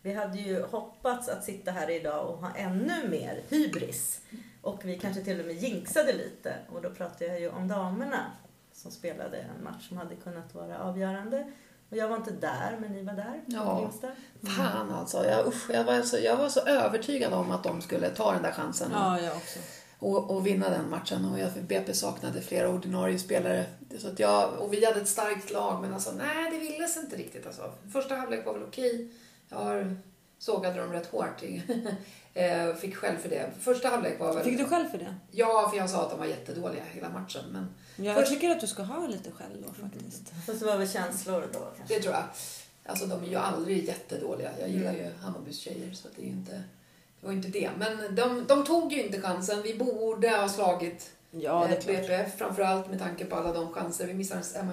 Vi 0.02 0.12
hade 0.12 0.38
ju 0.38 0.62
hoppats 0.62 1.28
att 1.28 1.44
sitta 1.44 1.70
här 1.70 1.90
idag 1.90 2.28
och 2.28 2.38
ha 2.38 2.54
ännu 2.56 3.08
mer 3.08 3.42
hybris. 3.48 4.20
Och 4.62 4.84
vi 4.84 4.98
kanske 4.98 5.22
till 5.22 5.40
och 5.40 5.46
med 5.46 5.56
jinxade 5.56 6.12
lite. 6.12 6.54
Och 6.72 6.82
då 6.82 6.90
pratar 6.90 7.26
jag 7.26 7.40
ju 7.40 7.48
om 7.50 7.68
damerna 7.68 8.32
som 8.72 8.90
spelade 8.90 9.36
en 9.38 9.64
match 9.64 9.88
som 9.88 9.96
hade 9.96 10.14
kunnat 10.14 10.54
vara 10.54 10.78
avgörande. 10.78 11.52
Och 11.90 11.96
jag 11.96 12.08
var 12.08 12.16
inte 12.16 12.30
där, 12.30 12.78
men 12.80 12.92
ni 12.92 13.02
var 13.02 13.12
där. 13.12 13.42
Ja. 13.46 13.90
Det? 14.40 14.50
Fan 14.50 14.90
alltså. 14.90 15.24
Jag, 15.26 15.46
usch, 15.46 15.70
jag, 15.70 15.84
var 15.84 16.02
så, 16.02 16.18
jag 16.18 16.36
var 16.36 16.48
så 16.48 16.60
övertygad 16.60 17.32
om 17.32 17.50
att 17.50 17.64
de 17.64 17.82
skulle 17.82 18.10
ta 18.10 18.32
den 18.32 18.42
där 18.42 18.52
chansen. 18.52 18.90
Ja, 18.92 19.20
jag 19.20 19.36
också. 19.36 19.58
och, 19.98 20.30
och 20.30 20.46
vinna 20.46 20.70
den 20.70 20.90
matchen. 20.90 21.24
Och 21.32 21.38
jag, 21.38 21.52
BP 21.52 21.94
saknade 21.94 22.40
flera 22.40 22.68
ordinarie 22.68 23.18
spelare. 23.18 23.64
Så 23.98 24.08
att 24.08 24.18
jag, 24.18 24.52
och 24.58 24.72
vi 24.72 24.84
hade 24.84 25.00
ett 25.00 25.08
starkt 25.08 25.50
lag, 25.50 25.80
men 25.82 25.94
alltså, 25.94 26.12
nej, 26.12 26.50
det 26.50 26.58
ville 26.58 26.88
sig 26.88 27.02
inte 27.02 27.16
riktigt. 27.16 27.46
Alltså. 27.46 27.72
Första 27.92 28.14
halvlek 28.14 28.46
var 28.46 28.52
väl 28.52 28.62
okej. 28.62 29.10
Jag 29.52 29.58
har 29.58 29.96
sågade 30.38 30.80
dem 30.80 30.92
rätt 30.92 31.06
hårt. 31.06 31.42
Eh, 32.34 32.74
Fick 32.74 32.96
själv 32.96 33.18
för 33.18 33.28
det. 33.28 33.50
Första 33.60 33.88
halvlek 33.88 34.20
var 34.20 34.34
väl... 34.34 34.44
Fick 34.44 34.58
du 34.58 34.64
själv 34.64 34.88
för 34.88 34.98
det? 34.98 35.14
Ja, 35.30 35.68
för 35.70 35.76
jag 35.76 35.90
sa 35.90 36.02
att 36.02 36.10
de 36.10 36.18
var 36.18 36.26
jättedåliga 36.26 36.82
hela 36.92 37.08
matchen. 37.10 37.44
Men 37.52 37.68
Jag 38.06 38.16
Först- 38.16 38.28
tycker 38.32 38.50
att 38.50 38.60
du 38.60 38.66
ska 38.66 38.82
ha 38.82 39.06
lite 39.06 39.30
själv 39.30 39.62
då 39.66 39.82
faktiskt. 39.82 40.32
Fast 40.46 40.60
det 40.60 40.66
var 40.66 40.76
väl 40.78 40.88
känslor 40.88 41.48
då 41.52 41.58
kanske. 41.76 41.94
det 41.94 42.02
tror 42.02 42.14
jag. 42.14 42.22
Alltså 42.86 43.06
de 43.06 43.22
är 43.24 43.26
ju 43.28 43.36
aldrig 43.36 43.84
jättedåliga. 43.84 44.50
Jag 44.60 44.68
gillar 44.68 44.92
ju 44.92 45.10
Hammarbys 45.22 45.58
tjejer, 45.58 45.92
så 45.94 46.08
det 46.16 46.22
är 46.22 46.26
ju 46.26 46.30
inte... 46.32 46.52
Det 47.20 47.26
var 47.26 47.32
inte 47.32 47.48
det. 47.48 47.70
Men 47.78 48.14
de, 48.14 48.44
de 48.48 48.64
tog 48.64 48.92
ju 48.92 49.02
inte 49.02 49.20
chansen. 49.20 49.62
Vi 49.62 49.74
borde 49.74 50.28
ha 50.30 50.48
slagit 50.48 51.10
Ja, 51.30 51.66
det 51.68 51.76
eh, 51.76 51.80
klart. 51.80 52.06
BPF 52.06 52.38
framförallt 52.38 52.90
med 52.90 52.98
tanke 52.98 53.24
på 53.24 53.36
alla 53.36 53.52
de 53.52 53.72
chanser 53.72 54.06
vi 54.06 54.14
missar. 54.14 54.42
Emma, 54.56 54.72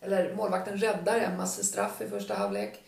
eller 0.00 0.34
målvakten 0.34 0.78
räddar 0.78 1.20
Emmas 1.20 1.64
straff 1.68 2.00
i 2.00 2.08
första 2.08 2.34
halvlek. 2.34 2.82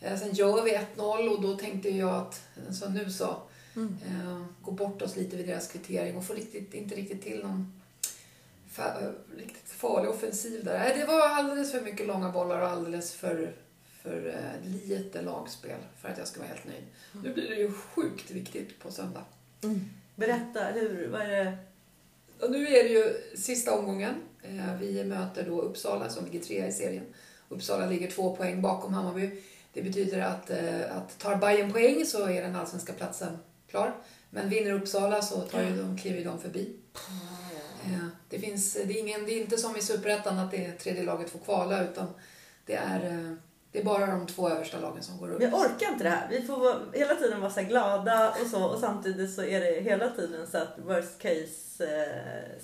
Eh, 0.00 0.18
Sen 0.18 0.32
gör 0.34 0.62
vi 0.62 0.70
1-0 0.96 1.28
och 1.28 1.42
då 1.42 1.56
tänkte 1.56 1.90
jag 1.90 2.14
att, 2.14 2.42
så 2.74 2.88
nu 2.88 3.10
så, 3.10 3.36
Mm. 3.76 3.96
eh, 4.06 4.42
gå 4.62 4.70
bort 4.70 5.02
oss 5.02 5.16
lite 5.16 5.36
vid 5.36 5.46
deras 5.46 5.68
kvittering 5.68 6.16
och 6.16 6.24
få 6.24 6.34
riktigt, 6.34 6.74
inte 6.74 6.94
riktigt 6.94 7.22
till 7.22 7.38
någon 7.42 7.80
fa- 8.74 9.02
eh, 9.04 9.10
riktigt 9.38 9.68
farlig 9.70 10.10
offensiv 10.10 10.64
där. 10.64 10.94
Det 10.98 11.04
var 11.04 11.28
alldeles 11.28 11.72
för 11.72 11.80
mycket 11.80 12.06
långa 12.06 12.30
bollar 12.30 12.60
och 12.60 12.68
alldeles 12.68 13.12
för, 13.14 13.52
för 14.02 14.28
eh, 14.28 14.70
lite 14.88 15.22
lagspel 15.22 15.78
för 16.00 16.08
att 16.08 16.18
jag 16.18 16.28
ska 16.28 16.40
vara 16.40 16.48
helt 16.48 16.66
nöjd. 16.66 16.84
Nu 17.24 17.32
blir 17.34 17.48
det 17.48 17.54
ju 17.54 17.72
sjukt 17.72 18.30
viktigt 18.30 18.78
på 18.78 18.90
söndag. 18.90 19.24
Berätta, 20.16 20.64
hur, 20.64 21.08
vad 21.08 21.20
är 21.20 21.44
det? 21.44 21.56
Och 22.40 22.50
nu 22.50 22.66
är 22.66 22.84
det 22.84 22.90
ju 22.90 23.14
sista 23.36 23.78
omgången. 23.78 24.14
Eh, 24.42 24.76
Vi 24.80 25.04
möter 25.04 25.46
då 25.46 25.60
Uppsala 25.60 26.08
som 26.10 26.24
ligger 26.24 26.40
trea 26.40 26.66
i 26.68 26.72
serien. 26.72 27.04
Uppsala 27.48 27.86
ligger 27.86 28.10
två 28.10 28.36
poäng 28.36 28.62
bakom 28.62 28.94
Hammarby. 28.94 29.30
Det 29.72 29.82
betyder 29.82 30.20
att, 30.20 30.50
eh, 30.50 30.96
att 30.96 31.18
tar 31.18 31.36
Bayern 31.36 31.72
poäng 31.72 32.06
så 32.06 32.26
är 32.26 32.42
den 32.42 32.56
allsvenska 32.56 32.92
platsen 32.92 33.38
klar. 33.70 33.94
Men 34.30 34.48
vinner 34.48 34.72
Uppsala 34.72 35.22
så 35.22 35.40
tar 35.40 35.62
ju 35.62 35.76
de, 35.76 35.98
kliver 35.98 36.24
de 36.24 36.40
förbi. 36.40 36.76
Eh, 37.84 38.06
Det, 38.28 38.38
finns, 38.38 38.72
det, 38.74 38.80
är 38.80 38.98
ingen, 38.98 39.24
det 39.24 39.32
är 39.32 39.40
inte 39.40 39.56
som 39.58 39.76
i 39.76 39.82
Superettan 39.82 40.38
att 40.38 40.50
det 40.50 40.66
är 40.66 40.72
tredje 40.72 41.02
laget 41.02 41.30
får 41.30 41.38
kvala 41.38 41.84
utan 41.84 42.06
det 42.66 42.74
är, 42.74 43.06
eh, 43.06 43.34
det 43.72 43.78
är 43.80 43.84
bara 43.84 44.06
de 44.06 44.26
två 44.26 44.48
översta 44.48 44.80
lagen 44.80 45.02
som 45.02 45.18
går 45.18 45.30
upp. 45.30 45.42
Jag 45.42 45.54
orkar 45.54 45.92
inte 45.92 46.04
det 46.04 46.10
här. 46.10 46.28
Vi 46.30 46.42
får 46.42 46.56
vara, 46.56 46.76
hela 46.92 47.14
tiden 47.14 47.40
vara 47.40 47.50
så 47.50 47.62
glada 47.62 48.30
och 48.30 48.46
så 48.50 48.64
och 48.64 48.80
samtidigt 48.80 49.34
så 49.34 49.42
är 49.42 49.60
det 49.60 49.80
hela 49.80 50.10
tiden 50.10 50.46
så 50.46 50.58
att 50.58 50.78
worst 50.78 51.18
case 51.18 51.88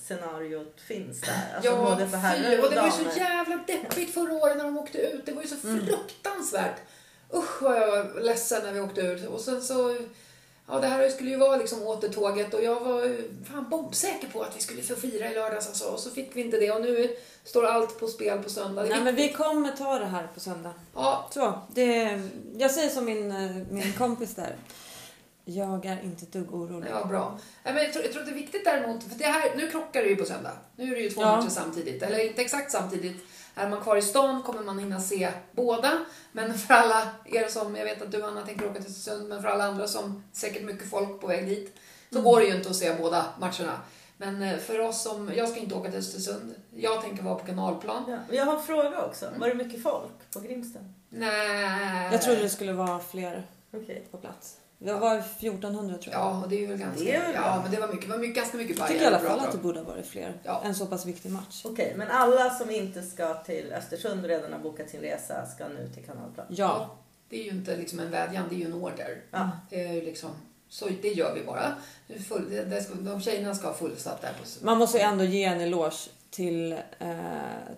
scenariot 0.03 0.81
finns 0.81 1.21
där. 1.21 1.57
Alltså 1.57 1.77
både 1.77 2.09
för 2.09 2.17
herrar 2.17 2.59
och 2.59 2.65
och 2.65 2.71
det 2.71 2.77
var 2.77 2.87
ju 2.87 2.91
så 2.91 3.19
jävla 3.19 3.57
deppigt 3.67 4.15
förra 4.15 4.33
året 4.33 4.57
när 4.57 4.65
de 4.65 4.79
åkte 4.79 4.99
ut. 4.99 5.27
Det 5.27 5.33
var 5.33 5.43
ju 5.43 5.49
så 5.49 5.69
Mm. 5.69 5.87
Usch 7.35 7.63
vad 7.63 7.77
jag 7.77 7.87
var 7.87 8.21
ledsen 8.21 8.63
när 8.65 8.73
vi 8.73 8.81
åkte 8.81 9.01
ut. 9.01 9.27
Och 9.29 9.41
sen 9.41 9.63
så, 9.63 9.97
ja 10.69 10.79
det 10.81 10.87
här 10.87 11.09
skulle 11.09 11.31
ju 11.31 11.37
vara 11.37 11.57
liksom 11.57 11.83
återtåget 11.83 12.55
och 12.55 12.63
jag 12.63 12.81
var 12.81 13.17
fan 13.53 13.71
bombsäker 13.71 14.29
på 14.29 14.43
att 14.43 14.57
vi 14.57 14.61
skulle 14.61 14.83
få 14.83 14.95
fira 14.95 15.31
i 15.31 15.35
lördags 15.35 15.67
alltså. 15.67 15.85
Och 15.89 16.01
så 16.01 16.11
fick 16.11 16.37
vi 16.37 16.41
inte 16.41 16.57
det 16.57 16.71
och 16.71 16.81
nu 16.81 17.17
står 17.45 17.67
allt 17.67 18.01
på 18.01 18.09
spel 18.09 18.39
på 18.43 18.51
söndag. 18.51 18.83
Nej, 18.83 19.01
men 19.05 19.15
vi 19.15 19.29
kommer 19.33 19.73
ta 19.73 19.99
det 19.99 20.05
här 20.07 20.29
på 20.35 20.41
söndag. 20.41 20.73
Ja, 20.95 21.29
Så, 21.35 21.61
det, 21.75 22.21
jag 22.57 22.71
säger 22.71 22.89
som 22.91 23.05
min, 23.05 23.31
eh, 23.31 23.57
min 23.71 23.93
kompis 23.93 24.35
där. 24.35 24.57
Jag 25.49 25.87
är 25.87 26.03
inte 26.05 26.25
ett 26.25 26.33
dugg 26.33 26.55
orolig. 26.55 26.91
Ja, 26.91 27.05
bra. 27.05 27.39
Men 27.65 27.77
jag, 27.77 27.93
tror, 27.93 28.05
jag 28.05 28.13
tror 28.13 28.23
att 28.23 28.29
det 28.29 28.33
är 28.35 28.39
viktigt 28.41 28.65
däremot, 28.65 29.03
för 29.03 29.19
det 29.19 29.25
här, 29.25 29.57
nu 29.57 29.71
krockar 29.71 30.03
det 30.03 30.09
ju 30.09 30.17
på 30.17 30.25
söndag. 30.25 30.53
Nu 30.77 30.91
är 30.93 30.97
det 30.97 31.03
ju 31.03 31.11
två 31.11 31.21
Ja. 31.23 31.37
matcher 31.37 31.49
samtidigt, 31.51 32.03
eller 32.03 32.27
inte 32.29 32.43
exakt 32.43 32.71
samtidigt. 32.73 33.17
Är 33.55 33.69
man 33.69 33.81
kvar 33.81 33.97
i 33.97 34.03
stan 34.03 34.43
kommer 34.43 34.63
man 34.63 34.79
hinna 34.79 35.01
se 35.01 35.29
båda. 35.53 36.05
Men 36.33 36.55
för 36.59 36.75
alla 36.75 37.09
er 37.25 37.49
som, 37.49 37.77
jag 37.77 37.85
vet 37.85 38.03
att 38.03 38.13
du 38.13 38.23
Anna 38.23 38.47
tänker 38.47 38.65
åka 38.71 38.81
till 38.81 38.91
Östersund, 38.91 39.29
men 39.29 39.43
för 39.43 39.49
alla 39.49 39.65
andra 39.65 39.87
som 39.89 40.23
säkert 40.33 40.63
mycket 40.63 40.91
folk 40.91 41.21
på 41.21 41.27
väg 41.27 41.47
dit, 41.49 41.77
så 42.13 42.21
går 42.21 42.41
det 42.41 42.47
ju 42.47 42.57
inte 42.57 42.69
att 42.71 42.77
se 42.77 42.95
båda 42.95 43.27
matcherna. 43.41 43.81
Men 44.17 44.43
eh, 44.43 44.59
för 44.59 44.79
oss 44.81 45.03
som, 45.03 45.31
jag 45.37 45.49
ska 45.49 45.61
inte 45.61 45.75
åka 45.75 45.91
till 45.91 45.99
Östersund, 45.99 46.55
jag 46.77 47.03
tänker 47.03 47.23
vara 47.23 47.35
på 47.35 47.47
kanalplan. 47.47 48.05
Ja, 48.09 48.19
men 48.29 48.37
jag 48.37 48.45
har 48.45 48.57
en 48.57 48.63
fråga 48.63 49.05
också. 49.05 49.27
Var 49.39 49.49
det 49.49 49.55
mycket 49.55 49.83
folk 49.83 50.31
på 50.33 50.41
Grimsten? 50.41 50.95
Nej. 51.09 52.09
Jag 52.13 52.23
trodde 52.23 52.43
det 52.43 52.49
skulle 52.49 52.73
vara 52.73 52.99
fler 52.99 53.47
Okej. 53.75 54.09
på 54.11 54.17
plats. 54.19 54.57
Det 54.79 54.93
var 54.93 55.19
1400 55.19 55.99
tror 55.99 56.15
jag. 56.15 56.23
Ja, 56.23 56.43
och 56.43 56.49
det 56.49 56.57
är 56.57 56.61
ju 56.61 56.77
ganska, 56.77 57.05
Det 57.05 57.15
är 57.15 57.35
ja, 57.35 57.61
men 57.63 57.71
det 57.71 57.81
var 57.81 57.89
mycket, 57.89 58.03
det 58.03 58.13
var 58.13 58.19
mycket, 58.19 58.37
ganska 58.37 58.57
mycket 58.57 58.79
Jag 58.79 58.89
tycker 58.89 59.03
i 59.03 59.07
alla 59.07 59.19
fall 59.19 59.41
att 59.41 59.53
det 59.53 59.59
borde 59.59 59.79
ha 59.79 59.87
varit 59.87 60.07
fler. 60.07 60.35
Ja. 60.43 60.63
En 60.65 60.75
så 60.75 60.87
pass 60.87 61.07
viktig 61.07 61.31
match. 61.31 61.63
Okej, 61.65 61.95
men 61.97 62.11
alla 62.11 62.51
som 62.51 62.71
inte 62.71 63.03
ska 63.03 63.35
till 63.35 63.73
Östersund 63.73 64.25
och 64.25 64.29
redan 64.29 64.53
har 64.53 64.61
bokat 64.61 64.91
sin 64.91 65.01
resa 65.01 65.47
ska 65.47 65.69
nu 65.69 65.91
till 65.95 66.05
Kanalplan? 66.05 66.47
Ja. 66.49 66.97
Det 67.29 67.41
är 67.41 67.45
ju 67.45 67.51
inte 67.51 67.77
liksom 67.77 68.01
en 68.01 68.11
vädjan, 68.11 68.45
det 68.49 68.55
är 68.55 68.59
ju 68.59 68.65
en 68.65 68.75
order. 68.75 69.23
Ja. 69.31 69.51
Det 69.71 69.85
är 69.85 69.93
ju 69.93 70.03
liksom, 70.03 70.31
så 70.69 70.89
det 71.03 71.13
gör 71.13 71.35
vi 71.35 71.45
bara. 71.45 71.75
Full, 72.29 72.51
det, 72.51 72.65
det 72.65 72.83
ska, 72.83 72.95
de 72.95 73.21
tjejerna 73.21 73.55
ska 73.55 73.67
ha 73.67 73.75
fullsatt 73.75 74.23
där 74.23 74.33
på 74.33 74.65
Man 74.65 74.79
måste 74.79 74.99
ju 74.99 75.05
ändå 75.05 75.25
ge 75.25 75.45
en 75.45 75.61
eloge 75.61 76.09
till, 76.31 76.73
eh, 76.99 77.19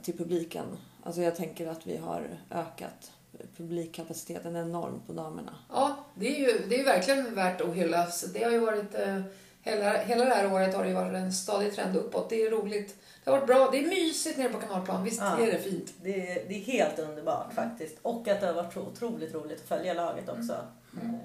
till 0.03 0.19
publiken. 0.19 0.65
Alltså 1.03 1.21
jag 1.23 1.37
tänker 1.37 1.67
att 1.67 1.87
vi 1.87 1.97
har 1.97 2.39
ökat 2.51 3.13
publikkapaciteten 3.59 4.57
enormt 4.57 5.07
på 5.07 5.13
damerna. 5.13 5.55
Ja, 5.73 5.97
det 6.15 6.37
är 6.37 6.39
ju 6.39 6.67
det 6.69 6.81
är 6.81 6.85
verkligen 6.85 7.35
värt 7.35 7.61
att 7.61 7.75
hyllas. 7.75 8.23
Det 8.23 8.45
har 8.45 8.51
ju 8.51 8.59
varit, 8.59 8.95
eh, 8.95 9.21
hela, 9.63 9.97
hela 9.99 10.25
det 10.25 10.35
här 10.35 10.53
året 10.53 10.75
har 10.75 10.83
det 10.83 10.89
ju 10.89 10.95
varit 10.95 11.15
en 11.15 11.33
stadig 11.33 11.75
trend 11.75 11.97
uppåt. 11.97 12.31
Det 12.31 12.43
är 12.43 12.51
roligt. 12.51 12.97
Det 13.25 13.31
har 13.31 13.39
varit 13.39 13.47
bra. 13.47 13.69
Det 13.73 13.79
är 13.79 13.89
mysigt 13.89 14.39
nere 14.39 14.49
på 14.49 14.59
kanalplan. 14.59 15.05
Visst 15.05 15.21
Ja. 15.21 15.39
är 15.39 15.53
det 15.53 15.59
fint? 15.59 15.93
Det 16.03 16.31
är, 16.31 16.49
det 16.49 16.55
är 16.55 16.61
helt 16.61 16.99
underbart 16.99 17.55
faktiskt. 17.55 17.97
Och 18.03 18.29
att 18.29 18.41
det 18.41 18.47
har 18.47 18.55
varit 18.55 18.77
otroligt 18.77 19.35
roligt 19.35 19.61
att 19.61 19.69
följa 19.69 19.95
laget 19.95 20.29
också. 20.29 20.55
Mm. 21.03 21.17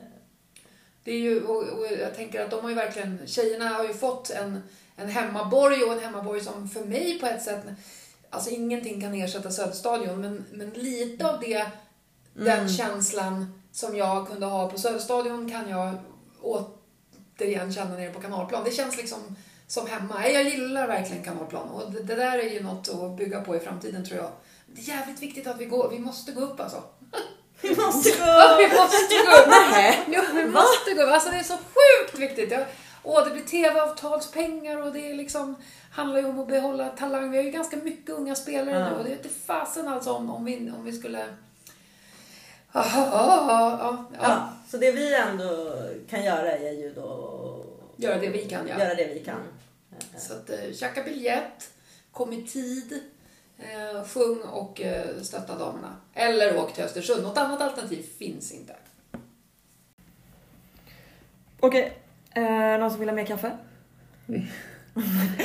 Det 1.04 1.12
är 1.12 1.20
ju, 1.20 1.44
och, 1.44 1.58
och 1.58 1.86
jag 2.02 2.16
tänker 2.16 2.44
att 2.44 2.52
de 2.52 2.62
har 2.62 2.70
ju 2.70 2.76
verkligen, 2.76 3.20
tjejerna 3.26 3.68
har 3.68 3.84
ju 3.84 3.94
fått 3.94 4.30
en, 4.30 4.62
en 4.96 5.10
hemmaborg 5.10 5.84
och 5.84 5.94
en 5.94 6.00
hemmaborg 6.00 6.42
som 6.42 6.70
för 6.70 6.86
mig 6.86 7.20
på 7.20 7.26
ett 7.26 7.44
sätt, 7.44 7.64
alltså 8.30 8.50
ingenting 8.50 9.02
kan 9.02 9.14
ersätta 9.14 9.52
Söderstadion, 9.52 10.22
men, 10.22 10.46
men 10.52 10.70
lite 10.70 11.30
av 11.30 11.40
det, 11.40 11.66
den 12.34 12.48
Mm. 12.60 12.70
känslan 12.70 13.62
som 13.72 13.98
jag 13.98 14.28
kunde 14.28 14.46
ha 14.46 14.70
på 14.70 14.78
Söderstadion 14.78 15.52
kan 15.52 15.70
jag 15.70 15.94
återigen 16.42 17.74
känna 17.74 17.96
nere 17.96 18.14
på 18.14 18.22
kanalplan. 18.22 18.64
Det 18.64 18.72
känns 18.72 18.98
liksom 18.98 19.20
som 19.68 19.88
hemma. 19.88 20.28
Jag 20.30 20.44
gillar 20.44 20.88
verkligen 20.88 21.24
kanalplan 21.24 21.70
och 21.70 21.92
det, 21.92 22.00
det 22.04 22.16
där 22.16 22.38
är 22.40 22.50
ju 22.54 22.64
något 22.64 22.90
att 22.90 23.18
bygga 23.18 23.42
på 23.42 23.56
i 23.56 23.60
framtiden 23.60 24.06
tror 24.06 24.20
jag. 24.20 24.30
Det 24.66 24.82
är 24.82 24.86
jävligt 24.98 25.22
viktigt 25.22 25.48
att 25.48 25.60
vi 25.60 25.66
går, 25.66 25.90
vi 25.90 26.00
måste 26.00 26.32
gå 26.32 26.42
upp 26.42 26.60
alltså. 26.60 26.84
Vi 27.62 27.76
måste 27.76 28.10
Ja, 28.20 28.58
vi 28.60 28.76
gå! 28.76 28.82
måste 28.82 29.16
gå 29.26 29.32
upp! 29.42 29.54
Ja, 30.08 30.22
vi 30.34 30.46
måste 30.46 30.94
gå 30.96 31.02
upp. 31.02 31.10
Alltså 31.14 31.30
det 31.30 31.38
är 31.38 31.44
så 31.44 31.54
sjukt 31.58 32.20
viktigt. 32.20 32.52
Jag, 32.52 32.66
åh, 33.04 33.24
det 33.26 33.32
blir 33.32 33.44
tv-avtalspengar 33.44 34.78
och 34.82 34.94
det 34.94 35.10
är 35.10 35.14
liksom, 35.14 35.56
handlar 35.92 36.20
ju 36.20 36.26
om 36.26 36.40
att 36.40 36.48
behålla 36.48 36.90
talang. 36.90 37.32
Vi 37.32 37.38
har 37.38 37.44
ju 37.44 37.52
ganska 37.52 37.78
mycket 37.78 38.10
unga 38.16 38.36
spelare 38.36 38.80
Ja. 38.80 38.90
nu 38.90 38.96
och 38.96 39.04
det 39.04 39.10
är 39.10 39.16
inte 39.18 39.30
fasen 39.30 39.88
alltså 39.88 40.12
om, 40.14 40.30
om, 40.30 40.46
vi, 40.46 40.72
om 40.78 40.86
vi 40.86 40.94
skulle... 40.94 41.26
Ja, 44.22 44.50
så 44.68 44.78
det 44.78 44.92
vi 44.92 45.16
ändå 45.16 45.76
kan 46.10 46.24
göra 46.24 46.52
är 46.58 46.72
ju 46.72 46.94
då 46.94 47.40
Göra 47.96 48.18
det 48.18 48.30
vi 48.30 48.46
kan, 48.50 48.68
ja. 48.68 48.80
göra 48.80 48.96
det 48.96 49.14
vi 49.14 49.20
kan. 49.20 49.40
Eh, 49.92 50.20
Så 50.20 50.34
att 50.34 50.50
eh, 50.50 50.74
tjacka 50.74 51.04
biljett, 51.04 51.72
kom 52.12 52.34
i 52.34 52.48
tid, 52.48 53.00
eh, 53.58 54.04
sjung 54.08 54.42
och 54.42 54.82
eh, 54.82 55.22
stötta 55.22 55.58
damerna. 55.58 55.96
Eller 56.14 56.58
åk 56.58 56.74
till 56.74 56.84
Östersund. 56.84 57.24
Något 57.24 57.38
annat 57.38 57.62
alternativ 57.62 58.06
finns 58.18 58.52
inte. 58.52 58.76
Okej, 61.60 61.98
eh, 62.32 62.44
någon 62.80 62.92
som 62.92 63.00
vill 63.00 63.10
ha 63.10 63.16
mer 63.16 63.26
kaffe? 63.26 63.58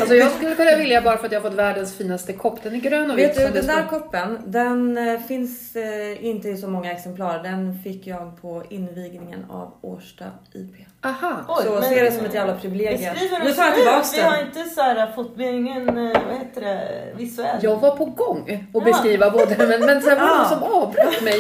Alltså 0.00 0.14
jag 0.14 0.32
skulle 0.32 0.54
kunna 0.54 0.76
vilja 0.76 1.02
bara 1.02 1.16
för 1.18 1.26
att 1.26 1.32
jag 1.32 1.40
har 1.40 1.50
fått 1.50 1.58
världens 1.58 1.96
finaste 1.96 2.32
kopp. 2.32 2.62
Den 2.62 2.74
är 2.74 2.78
grön 2.78 3.10
och 3.10 3.18
Vet 3.18 3.30
vit 3.30 3.36
du, 3.36 3.42
som 3.42 3.52
det 3.52 3.60
den 3.60 3.76
där 3.76 3.86
koppen, 3.86 4.38
den 4.46 4.98
eh, 5.08 5.20
finns 5.20 5.76
eh, 5.76 6.24
inte 6.24 6.48
i 6.48 6.56
så 6.56 6.68
många 6.68 6.92
exemplar. 6.92 7.42
Den 7.42 7.78
fick 7.84 8.06
jag 8.06 8.42
på 8.42 8.62
invigningen 8.70 9.44
av 9.50 9.72
Årsta 9.80 10.24
IP. 10.54 10.74
Aha. 11.04 11.32
Oj, 11.48 11.64
så 11.64 11.72
men- 11.72 11.82
se 11.82 12.02
det 12.02 12.12
som 12.12 12.24
ett 12.26 12.34
jävla 12.34 12.54
Vi 12.54 12.60
privilegium. 12.60 13.14
skriver 13.16 13.44
Nu 13.44 13.52
tar 13.52 13.64
jag 13.64 13.74
tillbaks 13.74 14.14
Vi 14.16 14.20
har 14.20 14.36
den. 14.36 14.46
inte 14.46 14.64
så 14.64 14.80
här 14.82 15.12
fått, 15.12 15.32
vi 15.36 15.44
har 15.44 15.52
ingen, 15.52 15.88
eh, 15.88 15.94
vad 16.28 16.38
heter 16.38 16.60
det, 16.60 16.88
visuell. 17.16 17.56
Jag 17.62 17.76
var 17.76 17.96
på 17.96 18.04
gång 18.04 18.50
att 18.50 18.60
Ja. 18.74 18.80
beskriva 18.80 19.30
både 19.30 19.56
men, 19.58 19.68
men 19.80 20.02
sen 20.02 20.18
var 20.18 20.26
det 20.26 20.32
Ja. 20.32 20.36
någon 20.38 20.48
som 20.48 20.62
avbröt 20.62 21.22
mig. 21.22 21.38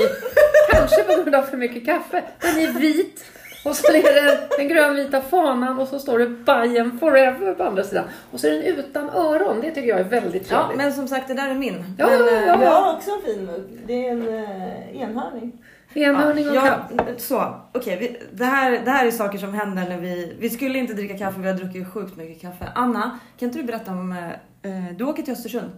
Kanske 0.70 1.02
på 1.02 1.12
grund 1.22 1.34
av 1.34 1.42
för 1.42 1.56
mycket 1.56 1.86
kaffe. 1.86 2.22
Den 2.40 2.58
är 2.58 2.72
vit. 2.80 3.24
Och 3.64 3.76
så 3.76 3.92
är 3.92 4.02
det 4.02 4.48
den 4.58 4.68
grönvita 4.68 5.20
fanan 5.20 5.78
och 5.78 5.88
så 5.88 5.98
står 5.98 6.18
det 6.18 6.28
Bayern 6.28 6.98
forever 6.98 7.54
på 7.54 7.64
andra 7.64 7.84
sidan. 7.84 8.04
Och 8.32 8.40
så 8.40 8.46
är 8.46 8.50
den 8.52 8.62
utan 8.62 9.10
öron. 9.10 9.60
Det 9.60 9.70
tycker 9.70 9.88
jag 9.88 10.00
är 10.00 10.04
väldigt 10.04 10.50
Ja, 10.50 10.58
trevligt. 10.58 10.76
men 10.78 10.92
som 10.92 11.08
sagt, 11.08 11.28
det 11.28 11.34
där 11.34 11.48
är 11.50 11.54
min. 11.54 11.84
Ja, 11.98 12.06
men, 12.06 12.18
ja, 12.26 12.40
ja. 12.46 12.62
Jag 12.62 12.70
har 12.70 12.94
också 12.96 13.10
en 13.10 13.22
fin 13.34 13.44
mugg. 13.44 13.78
Det 13.86 14.08
är 14.08 14.12
en 14.12 14.28
eh, 14.44 15.02
enhörning. 15.02 15.52
Enhörning 15.94 16.48
och 16.48 16.54
ja, 16.56 16.60
kaffe. 16.60 17.04
så, 17.18 17.54
okej. 17.74 17.96
vi- 17.98 18.16
det, 18.32 18.44
här, 18.44 18.70
det 18.84 18.90
här 18.90 19.06
är 19.06 19.10
saker 19.10 19.38
som 19.38 19.54
händer 19.54 19.84
när 19.88 19.98
vi... 19.98 20.36
Vi 20.38 20.50
skulle 20.50 20.78
inte 20.78 20.92
dricka 20.94 21.18
kaffe, 21.18 21.40
vi 21.40 21.46
har 21.48 21.54
druckit 21.54 21.92
sjukt 21.92 22.16
mycket 22.16 22.40
kaffe. 22.40 22.72
Anna, 22.74 23.18
kan 23.38 23.46
inte 23.48 23.58
du 23.58 23.64
berätta 23.64 23.90
om... 23.90 24.12
eh, 24.12 24.28
eh, 24.72 24.92
du 24.96 25.04
åker 25.04 25.22
till 25.22 25.32
Östersund. 25.32 25.70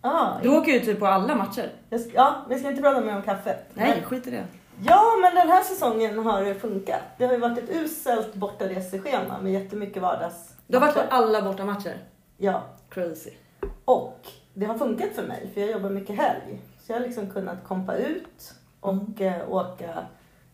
Ah, 0.00 0.26
Du 0.42 0.48
åker 0.48 0.72
ju 0.72 0.80
typ 0.80 0.98
på 1.00 1.06
alla 1.06 1.34
matcher. 1.34 1.70
jag 1.90 2.00
ska, 2.00 2.10
ja, 2.14 2.46
vi 2.48 2.58
ska 2.58 2.68
inte 2.68 2.82
prata 2.82 3.00
mer 3.00 3.16
om 3.16 3.22
kaffe. 3.22 3.56
Nej, 3.74 4.02
skit 4.06 4.26
i 4.26 4.30
det. 4.30 4.44
Ja, 4.84 5.02
men 5.22 5.34
den 5.34 5.48
här 5.48 5.62
säsongen 5.62 6.18
har 6.18 6.42
det 6.44 6.54
funkat. 6.54 7.00
Det 7.18 7.24
har 7.26 7.32
ju 7.32 7.38
varit 7.38 7.58
ett 7.58 7.70
uselt 7.70 8.34
bortareseschema 8.34 9.38
med 9.42 9.52
jättemycket 9.52 10.02
vardags. 10.02 10.54
Du 10.66 10.78
har 10.78 10.86
varit 10.86 10.94
på 10.94 11.14
alla 11.14 11.42
borta 11.42 11.64
matcher. 11.64 11.98
Ja, 12.36 12.62
Crazy. 12.88 13.30
och 13.84 14.18
det 14.54 14.66
har 14.66 14.78
funkat 14.78 15.10
för 15.14 15.22
mig 15.22 15.50
för 15.54 15.60
jag 15.60 15.70
jobbar 15.70 15.90
mycket 15.90 16.16
helg. 16.16 16.60
Så 16.86 16.92
jag 16.92 16.98
har 17.00 17.06
liksom 17.06 17.30
kunnat 17.30 17.64
kompa 17.64 17.96
ut 17.96 18.54
och 18.80 19.20
eh, 19.20 19.50
åka 19.52 20.06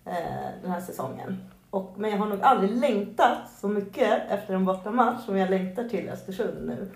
eh, 0.04 0.14
den 0.62 0.70
här 0.70 0.80
säsongen. 0.80 1.36
Och, 1.70 1.94
men 1.96 2.10
jag 2.10 2.18
har 2.18 2.26
nog 2.26 2.42
aldrig 2.42 2.70
längtat 2.76 3.38
så 3.60 3.68
mycket 3.68 4.30
efter 4.30 4.54
en 4.54 4.64
bortamatch 4.64 5.24
som 5.24 5.36
jag 5.36 5.50
längtar 5.50 5.84
till 5.88 6.08
Östersund 6.08 6.66
nu. 6.66 6.90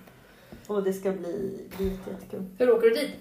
Och 0.67 0.83
det 0.83 0.93
ska 0.93 1.11
bli, 1.13 1.67
bli 1.77 1.89
jätte- 1.89 2.11
jättekul. 2.11 2.45
Hur 2.59 2.71
åker 2.71 2.87
du 2.87 2.95
dit? 2.95 3.15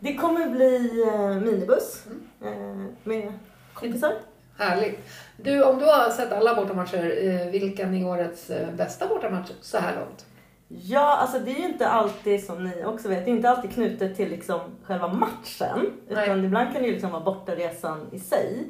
Det 0.00 0.14
kommer 0.14 0.46
bli 0.50 1.02
eh, 1.14 1.40
minibuss 1.40 2.06
eh, 2.44 2.86
med 3.04 3.32
kompisar. 3.74 4.12
Härligt. 4.58 5.08
Du, 5.36 5.62
om 5.64 5.78
du 5.78 5.84
har 5.84 6.10
sett 6.10 6.32
alla 6.32 6.54
bortamatcher, 6.54 7.26
eh, 7.26 7.50
vilken 7.50 7.94
är 7.94 8.06
årets 8.06 8.50
eh, 8.50 8.74
bästa 8.74 9.08
bortamatch 9.08 9.50
så 9.60 9.78
här 9.78 9.94
långt? 9.96 10.26
Ja, 10.68 11.16
alltså 11.16 11.38
det 11.38 11.50
är 11.50 11.58
ju 11.58 11.64
inte 11.64 11.88
alltid 11.88 12.44
som 12.44 12.64
ni 12.64 12.84
också 12.84 13.08
vet, 13.08 13.24
det 13.24 13.30
är 13.30 13.34
inte 13.34 13.50
alltid 13.50 13.72
knutet 13.72 14.16
till 14.16 14.28
liksom 14.28 14.60
själva 14.82 15.08
matchen. 15.08 15.92
Utan 16.08 16.44
ibland 16.44 16.72
kan 16.72 16.82
det 16.82 16.88
ju 16.88 16.92
liksom 16.92 17.10
vara 17.10 17.24
bortaresan 17.24 18.00
i 18.12 18.18
sig. 18.18 18.68